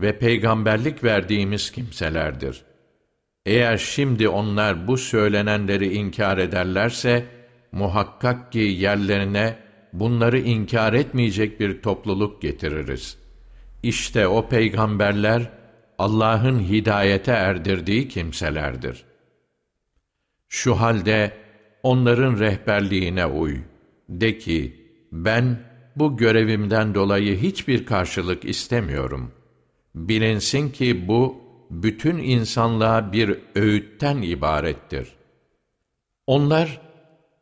ve 0.00 0.18
peygamberlik 0.18 1.04
verdiğimiz 1.04 1.70
kimselerdir. 1.70 2.62
Eğer 3.46 3.76
şimdi 3.76 4.28
onlar 4.28 4.88
bu 4.88 4.96
söylenenleri 4.96 5.94
inkar 5.94 6.38
ederlerse, 6.38 7.24
muhakkak 7.72 8.52
ki 8.52 8.58
yerlerine 8.58 9.56
bunları 9.92 10.38
inkar 10.38 10.92
etmeyecek 10.92 11.60
bir 11.60 11.82
topluluk 11.82 12.42
getiririz. 12.42 13.18
İşte 13.82 14.26
o 14.26 14.48
peygamberler, 14.48 15.50
Allah'ın 15.98 16.60
hidayete 16.60 17.32
erdirdiği 17.32 18.08
kimselerdir. 18.08 19.04
Şu 20.48 20.74
halde 20.74 21.32
onların 21.82 22.38
rehberliğine 22.38 23.26
uy. 23.26 23.56
De 24.08 24.38
ki, 24.38 24.86
ben 25.12 25.58
bu 25.96 26.16
görevimden 26.16 26.94
dolayı 26.94 27.38
hiçbir 27.38 27.86
karşılık 27.86 28.44
istemiyorum. 28.44 29.30
Bilinsin 29.94 30.70
ki 30.70 31.08
bu, 31.08 31.41
bütün 31.72 32.18
insanlığa 32.18 33.12
bir 33.12 33.38
öğütten 33.54 34.22
ibarettir. 34.22 35.08
Onlar, 36.26 36.80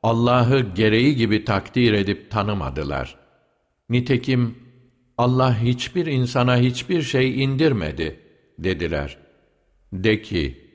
Allah'ı 0.03 0.61
gereği 0.61 1.17
gibi 1.17 1.45
takdir 1.45 1.93
edip 1.93 2.31
tanımadılar. 2.31 3.17
Nitekim, 3.89 4.59
Allah 5.19 5.63
hiçbir 5.63 6.07
insana 6.07 6.57
hiçbir 6.57 7.03
şey 7.03 7.45
indirmedi, 7.45 8.21
dediler. 8.59 9.19
De 9.93 10.23
ki, 10.23 10.71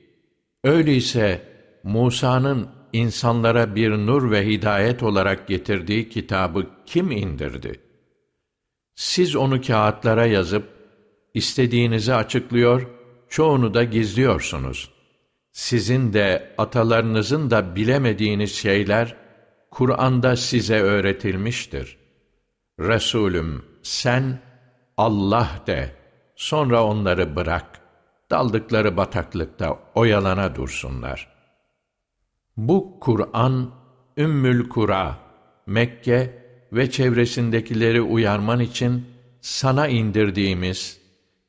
öyleyse 0.64 1.42
Musa'nın 1.84 2.68
insanlara 2.92 3.74
bir 3.74 3.90
nur 3.90 4.30
ve 4.30 4.46
hidayet 4.46 5.02
olarak 5.02 5.48
getirdiği 5.48 6.08
kitabı 6.08 6.66
kim 6.86 7.10
indirdi? 7.10 7.80
Siz 8.94 9.36
onu 9.36 9.60
kağıtlara 9.60 10.26
yazıp, 10.26 10.64
istediğinizi 11.34 12.14
açıklıyor, 12.14 12.95
çoğunu 13.28 13.74
da 13.74 13.84
gizliyorsunuz. 13.84 14.90
Sizin 15.52 16.12
de 16.12 16.54
atalarınızın 16.58 17.50
da 17.50 17.76
bilemediğiniz 17.76 18.54
şeyler, 18.54 19.16
Kur'an'da 19.70 20.36
size 20.36 20.80
öğretilmiştir. 20.80 21.98
Resulüm, 22.80 23.64
sen 23.82 24.40
Allah 24.96 25.50
de, 25.66 25.94
sonra 26.36 26.84
onları 26.84 27.36
bırak, 27.36 27.80
daldıkları 28.30 28.96
bataklıkta 28.96 29.78
oyalana 29.94 30.54
dursunlar.'' 30.54 31.36
Bu 32.56 33.00
Kur'an, 33.00 33.70
Ümmül 34.16 34.68
Kura, 34.68 35.18
Mekke 35.66 36.42
ve 36.72 36.90
çevresindekileri 36.90 38.02
uyarman 38.02 38.60
için 38.60 39.06
sana 39.40 39.88
indirdiğimiz, 39.88 41.00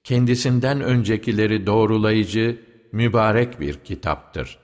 kendisinden 0.07 0.81
öncekileri 0.81 1.65
doğrulayıcı, 1.65 2.61
mübarek 2.91 3.59
bir 3.59 3.73
kitaptır. 3.73 4.57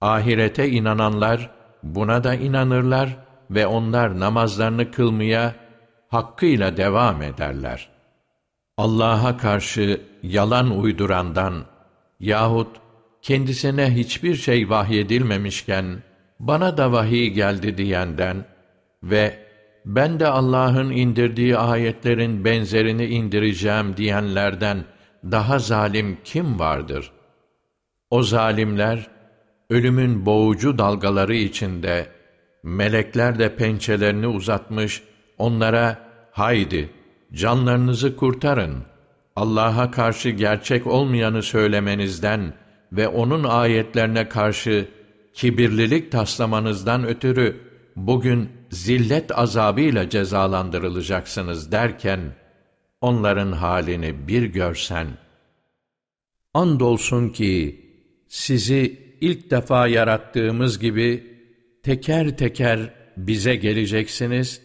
Ahirete 0.00 0.68
inananlar 0.68 1.50
buna 1.82 2.24
da 2.24 2.34
inanırlar 2.34 3.16
ve 3.50 3.66
onlar 3.66 4.20
namazlarını 4.20 4.90
kılmaya 4.90 5.54
hakkıyla 6.08 6.76
devam 6.76 7.22
ederler. 7.22 7.88
Allah'a 8.76 9.36
karşı 9.36 10.00
yalan 10.22 10.80
uydurandan 10.80 11.54
yahut 12.20 12.76
kendisine 13.22 13.96
hiçbir 13.96 14.34
şey 14.34 14.70
vahyedilmemişken, 14.70 16.02
bana 16.40 16.76
da 16.76 16.92
vahiy 16.92 17.30
geldi 17.30 17.78
diyenden 17.78 18.44
ve 19.02 19.49
ben 19.84 20.20
de 20.20 20.26
Allah'ın 20.26 20.90
indirdiği 20.90 21.56
ayetlerin 21.56 22.44
benzerini 22.44 23.04
indireceğim 23.04 23.96
diyenlerden 23.96 24.84
daha 25.24 25.58
zalim 25.58 26.18
kim 26.24 26.58
vardır? 26.58 27.12
O 28.10 28.22
zalimler, 28.22 29.10
ölümün 29.70 30.26
boğucu 30.26 30.78
dalgaları 30.78 31.34
içinde, 31.34 32.06
melekler 32.62 33.38
de 33.38 33.56
pençelerini 33.56 34.26
uzatmış, 34.26 35.02
onlara, 35.38 35.98
haydi, 36.32 36.90
canlarınızı 37.32 38.16
kurtarın, 38.16 38.74
Allah'a 39.36 39.90
karşı 39.90 40.30
gerçek 40.30 40.86
olmayanı 40.86 41.42
söylemenizden, 41.42 42.52
ve 42.92 43.08
onun 43.08 43.44
ayetlerine 43.44 44.28
karşı 44.28 44.88
kibirlilik 45.34 46.12
taslamanızdan 46.12 47.06
ötürü 47.06 47.69
bugün 48.06 48.48
zillet 48.70 49.38
azabıyla 49.38 50.10
cezalandırılacaksınız 50.10 51.72
derken 51.72 52.20
onların 53.00 53.52
halini 53.52 54.28
bir 54.28 54.42
görsen 54.42 55.06
andolsun 56.54 57.28
ki 57.28 57.80
sizi 58.28 58.98
ilk 59.20 59.50
defa 59.50 59.86
yarattığımız 59.86 60.78
gibi 60.78 61.36
teker 61.82 62.36
teker 62.36 62.94
bize 63.16 63.56
geleceksiniz 63.56 64.62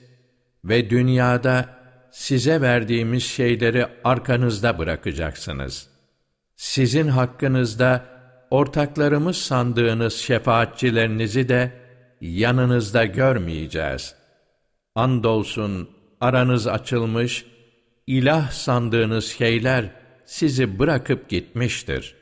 ve 0.63 0.89
dünyada 0.89 1.69
size 2.11 2.61
verdiğimiz 2.61 3.23
şeyleri 3.23 3.87
arkanızda 4.03 4.77
bırakacaksınız. 4.77 5.87
Sizin 6.55 7.07
hakkınızda 7.07 8.05
ortaklarımız 8.51 9.37
sandığınız 9.37 10.13
şefaatçilerinizi 10.13 11.49
de 11.49 11.84
yanınızda 12.33 13.05
görmeyeceğiz. 13.05 14.15
Andolsun 14.95 15.89
aranız 16.21 16.67
açılmış, 16.67 17.45
ilah 18.07 18.51
sandığınız 18.51 19.25
şeyler 19.25 19.91
sizi 20.25 20.79
bırakıp 20.79 21.29
gitmiştir. 21.29 22.15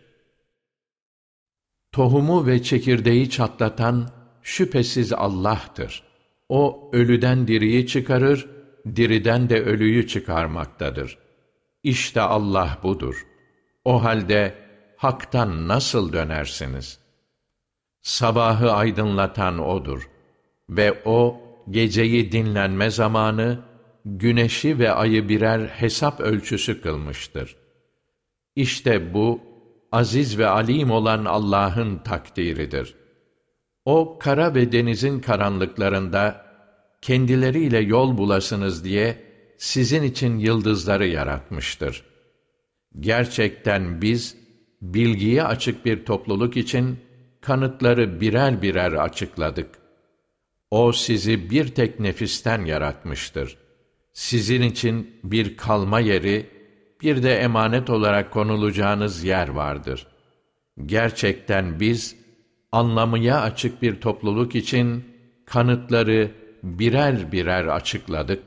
Tohumu 1.91 2.47
ve 2.47 2.63
çekirdeği 2.63 3.29
çatlatan 3.29 4.09
şüphesiz 4.43 5.13
Allah'tır. 5.13 6.03
O 6.49 6.89
ölüden 6.93 7.47
diriyi 7.47 7.87
çıkarır, 7.87 8.47
diriden 8.95 9.49
de 9.49 9.63
ölüyü 9.63 10.07
çıkarmaktadır. 10.07 11.17
İşte 11.83 12.21
Allah 12.21 12.77
budur. 12.83 13.25
O 13.85 14.03
halde 14.03 14.55
haktan 14.97 15.67
nasıl 15.67 16.13
dönersiniz? 16.13 17.02
Sabahı 18.03 18.71
aydınlatan 18.71 19.59
O'dur 19.59 20.09
ve 20.69 21.01
O, 21.05 21.41
geceyi 21.69 22.31
dinlenme 22.31 22.89
zamanı, 22.89 23.59
güneşi 24.05 24.79
ve 24.79 24.91
ayı 24.91 25.29
birer 25.29 25.59
hesap 25.59 26.19
ölçüsü 26.19 26.81
kılmıştır. 26.81 27.55
İşte 28.55 29.13
bu, 29.13 29.41
aziz 29.91 30.37
ve 30.37 30.47
alim 30.47 30.91
olan 30.91 31.25
Allah'ın 31.25 31.97
takdiridir. 31.97 32.95
O, 33.85 34.19
kara 34.19 34.55
ve 34.55 34.71
denizin 34.71 35.19
karanlıklarında, 35.19 36.45
kendileriyle 37.01 37.79
yol 37.79 38.17
bulasınız 38.17 38.83
diye, 38.83 39.23
sizin 39.57 40.03
için 40.03 40.37
yıldızları 40.37 41.07
yaratmıştır. 41.07 42.03
Gerçekten 42.99 44.01
biz, 44.01 44.37
bilgiye 44.81 45.43
açık 45.43 45.85
bir 45.85 46.05
topluluk 46.05 46.57
için 46.57 46.99
kanıtları 47.43 48.21
birer 48.21 48.61
birer 48.61 48.91
açıkladık. 48.91 49.69
O 50.71 50.93
sizi 50.93 51.49
bir 51.49 51.67
tek 51.67 51.99
nefisten 51.99 52.65
yaratmıştır. 52.65 53.57
Sizin 54.13 54.61
için 54.61 55.19
bir 55.23 55.57
kalma 55.57 55.99
yeri, 55.99 56.49
bir 57.01 57.23
de 57.23 57.35
emanet 57.35 57.89
olarak 57.89 58.31
konulacağınız 58.31 59.23
yer 59.23 59.47
vardır. 59.47 60.07
Gerçekten 60.85 61.79
biz, 61.79 62.15
anlamaya 62.71 63.41
açık 63.41 63.81
bir 63.81 64.01
topluluk 64.01 64.55
için 64.55 65.05
kanıtları 65.45 66.31
birer 66.63 67.31
birer 67.31 67.65
açıkladık. 67.65 68.43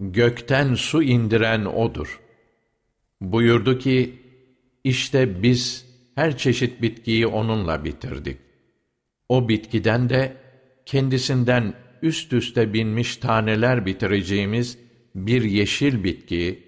Gökten 0.00 0.74
su 0.74 1.02
indiren 1.02 1.64
O'dur. 1.64 2.20
Buyurdu 3.20 3.78
ki, 3.78 4.22
işte 4.84 5.42
biz 5.42 5.89
her 6.20 6.36
çeşit 6.36 6.82
bitkiyi 6.82 7.26
O'nunla 7.26 7.84
bitirdik. 7.84 8.38
O 9.28 9.48
bitkiden 9.48 10.08
de 10.08 10.36
kendisinden 10.86 11.74
üst 12.02 12.32
üste 12.32 12.72
binmiş 12.72 13.16
taneler 13.16 13.86
bitireceğimiz 13.86 14.78
bir 15.14 15.42
yeşil 15.42 16.04
bitki, 16.04 16.64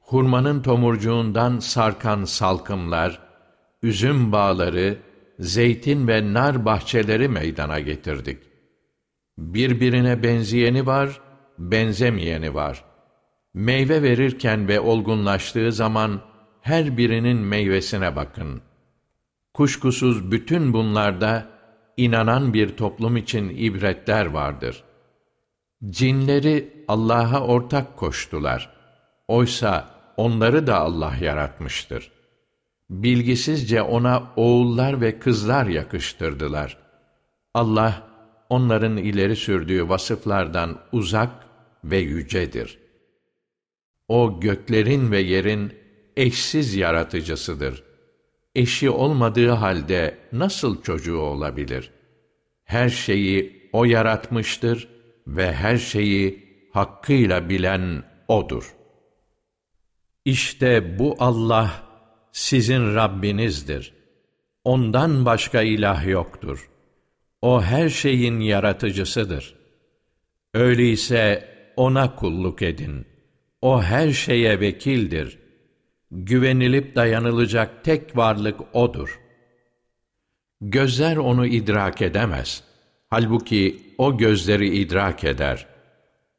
hurmanın 0.00 0.62
tomurcuğundan 0.62 1.58
sarkan 1.58 2.24
salkımlar, 2.24 3.20
üzüm 3.82 4.32
bağları, 4.32 4.98
zeytin 5.38 6.08
ve 6.08 6.32
nar 6.32 6.64
bahçeleri 6.64 7.28
meydana 7.28 7.80
getirdik. 7.80 8.38
Birbirine 9.38 10.22
benzeyeni 10.22 10.86
var, 10.86 11.20
benzemeyeni 11.58 12.54
var. 12.54 12.84
Meyve 13.54 14.02
verirken 14.02 14.68
ve 14.68 14.80
olgunlaştığı 14.80 15.72
zaman 15.72 16.20
her 16.60 16.96
birinin 16.96 17.38
meyvesine 17.38 18.16
bakın. 18.16 18.62
Kuşkusuz 19.56 20.30
bütün 20.30 20.72
bunlarda 20.72 21.46
inanan 21.96 22.54
bir 22.54 22.76
toplum 22.76 23.16
için 23.16 23.48
ibretler 23.48 24.26
vardır. 24.26 24.84
Cinleri 25.90 26.84
Allah'a 26.88 27.46
ortak 27.46 27.96
koştular. 27.96 28.72
Oysa 29.28 29.90
onları 30.16 30.66
da 30.66 30.78
Allah 30.78 31.14
yaratmıştır. 31.20 32.12
Bilgisizce 32.90 33.82
ona 33.82 34.32
oğullar 34.36 35.00
ve 35.00 35.18
kızlar 35.18 35.66
yakıştırdılar. 35.66 36.76
Allah, 37.54 38.02
onların 38.50 38.96
ileri 38.96 39.36
sürdüğü 39.36 39.88
vasıflardan 39.88 40.78
uzak 40.92 41.30
ve 41.84 41.98
yücedir. 41.98 42.78
O 44.08 44.40
göklerin 44.40 45.10
ve 45.10 45.18
yerin 45.18 45.72
eşsiz 46.16 46.74
yaratıcısıdır. 46.74 47.85
Eşi 48.56 48.90
olmadığı 48.90 49.50
halde 49.50 50.18
nasıl 50.32 50.82
çocuğu 50.82 51.18
olabilir? 51.18 51.90
Her 52.64 52.88
şeyi 52.88 53.70
O 53.72 53.84
yaratmıştır 53.84 54.88
ve 55.26 55.52
her 55.52 55.76
şeyi 55.76 56.46
hakkıyla 56.72 57.48
bilen 57.48 58.02
O'dur. 58.28 58.74
İşte 60.24 60.98
bu 60.98 61.16
Allah 61.18 61.82
sizin 62.32 62.94
Rabbinizdir. 62.94 63.92
Ondan 64.64 65.24
başka 65.24 65.62
ilah 65.62 66.06
yoktur.'' 66.06 66.76
O 67.42 67.62
her 67.62 67.88
şeyin 67.88 68.40
yaratıcısıdır. 68.40 69.56
Öyleyse 70.54 71.48
ona 71.76 72.16
kulluk 72.16 72.62
edin. 72.62 73.06
O 73.62 73.82
her 73.82 74.12
şeye 74.12 74.60
vekildir. 74.60 75.38
Güvenilip 76.10 76.96
dayanılacak 76.96 77.84
tek 77.84 78.16
varlık 78.16 78.60
O'dur. 78.72 79.20
Gözler 80.60 81.16
onu 81.16 81.46
idrak 81.46 82.02
edemez. 82.02 82.62
Halbuki 83.10 83.82
O 83.98 84.18
gözleri 84.18 84.76
idrak 84.76 85.24
eder. 85.24 85.66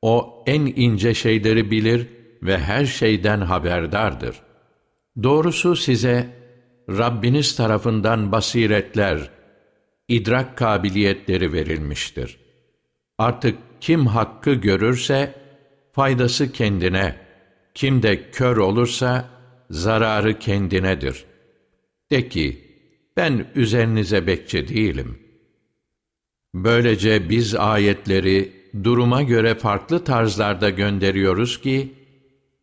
O 0.02 0.44
en 0.46 0.62
ince 0.62 1.14
şeyleri 1.14 1.72
bilir 1.72 2.08
ve 2.44 2.58
her 2.58 2.86
şeyden 2.86 3.42
haberdardır. 3.42 4.36
Doğrusu 5.24 5.76
size 5.76 6.30
Rabbiniz 6.90 7.56
tarafından 7.56 8.32
basiretler, 8.32 9.30
idrak 10.08 10.58
kabiliyetleri 10.58 11.54
verilmiştir. 11.54 12.38
Artık 13.18 13.58
kim 13.82 14.08
hakkı 14.08 14.54
görürse, 14.54 15.34
faydası 15.92 16.52
kendine, 16.52 17.16
kim 17.74 18.04
de 18.04 18.32
kör 18.32 18.58
olursa, 18.58 19.37
zararı 19.70 20.40
kendinedir. 20.40 21.26
De 22.12 22.30
ki, 22.30 22.68
ben 23.18 23.48
üzerinize 23.56 24.28
bekçi 24.28 24.68
değilim. 24.68 25.20
Böylece 26.54 27.30
biz 27.30 27.56
ayetleri 27.56 28.54
duruma 28.84 29.22
göre 29.24 29.56
farklı 29.56 30.04
tarzlarda 30.04 30.70
gönderiyoruz 30.70 31.62
ki, 31.62 31.94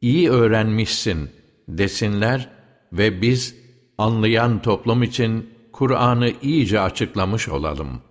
iyi 0.01 0.31
öğrenmişsin 0.31 1.31
desinler 1.69 2.51
ve 2.93 3.23
biz 3.23 3.57
anlayan 3.99 4.63
toplum 4.63 5.03
için 5.03 5.51
Kur'an'ı 5.73 6.33
iyice 6.43 6.81
açıklamış 6.81 7.49
olalım. 7.49 8.03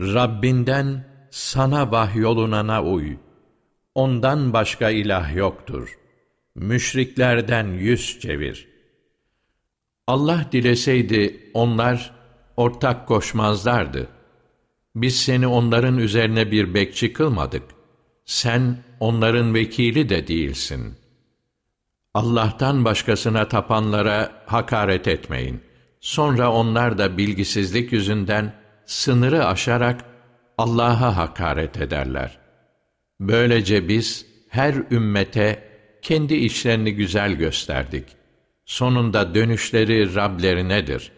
Rabbinden 0.00 1.06
sana 1.30 1.92
vahyolunana 1.92 2.84
uy. 2.84 3.16
Ondan 3.94 4.52
başka 4.52 4.90
ilah 4.90 5.36
yoktur. 5.36 5.98
Müşriklerden 6.56 7.66
yüz 7.66 8.20
çevir. 8.20 8.68
Allah 10.06 10.48
dileseydi 10.52 11.50
onlar 11.54 12.14
ortak 12.56 13.08
koşmazlardı. 13.08 14.08
Biz 14.94 15.20
seni 15.20 15.46
onların 15.46 15.98
üzerine 15.98 16.50
bir 16.50 16.74
bekçi 16.74 17.12
kılmadık. 17.12 17.62
Sen 18.24 18.76
onların 19.00 19.54
vekili 19.54 20.08
de 20.08 20.26
değilsin. 20.26 20.94
Allah'tan 22.14 22.84
başkasına 22.84 23.48
tapanlara 23.48 24.42
hakaret 24.46 25.08
etmeyin. 25.08 25.60
Sonra 26.00 26.52
onlar 26.52 26.98
da 26.98 27.18
bilgisizlik 27.18 27.92
yüzünden 27.92 28.52
sınırı 28.86 29.46
aşarak 29.46 30.04
Allah'a 30.58 31.16
hakaret 31.16 31.76
ederler. 31.76 32.38
Böylece 33.20 33.88
biz 33.88 34.26
her 34.48 34.74
ümmete 34.90 35.65
kendi 36.06 36.34
işlerini 36.34 36.94
güzel 36.94 37.32
gösterdik. 37.32 38.04
Sonunda 38.64 39.34
dönüşleri 39.34 40.14
Rablerinedir. 40.14 41.12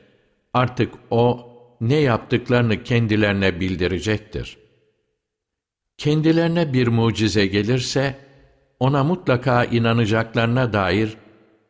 Artık 0.54 0.94
O 1.10 1.48
ne 1.80 1.96
yaptıklarını 1.96 2.82
kendilerine 2.82 3.60
bildirecektir. 3.60 4.58
Kendilerine 5.98 6.72
bir 6.72 6.88
mucize 6.88 7.46
gelirse, 7.46 8.18
ona 8.80 9.04
mutlaka 9.04 9.64
inanacaklarına 9.64 10.72
dair 10.72 11.16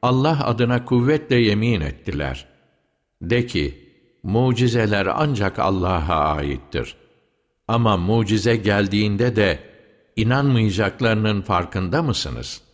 Allah 0.02 0.46
adına 0.46 0.84
kuvvetle 0.84 1.36
yemin 1.36 1.80
ettiler. 1.80 2.46
De 3.22 3.46
ki, 3.46 3.74
mucizeler 4.22 5.06
ancak 5.06 5.58
Allah'a 5.58 6.34
aittir. 6.34 6.96
Ama 7.68 7.96
mucize 7.96 8.56
geldiğinde 8.56 9.36
de 9.36 9.58
inanmayacaklarının 10.16 11.42
farkında 11.42 12.02
mısınız? 12.02 12.67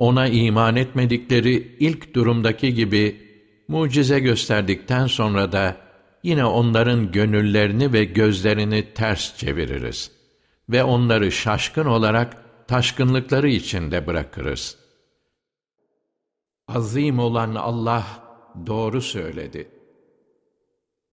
Ona 0.00 0.26
iman 0.26 0.76
etmedikleri 0.76 1.76
ilk 1.80 2.14
durumdaki 2.14 2.74
gibi 2.74 3.28
mucize 3.68 4.20
gösterdikten 4.20 5.06
sonra 5.06 5.52
da 5.52 5.76
yine 6.22 6.44
onların 6.44 7.12
gönüllerini 7.12 7.92
ve 7.92 8.04
gözlerini 8.04 8.94
ters 8.94 9.36
çeviririz 9.36 10.10
ve 10.68 10.84
onları 10.84 11.32
şaşkın 11.32 11.86
olarak 11.86 12.44
taşkınlıkları 12.68 13.48
içinde 13.48 14.06
bırakırız. 14.06 14.78
Azim 16.68 17.18
olan 17.18 17.54
Allah 17.54 18.06
doğru 18.66 19.02
söyledi. 19.02 19.79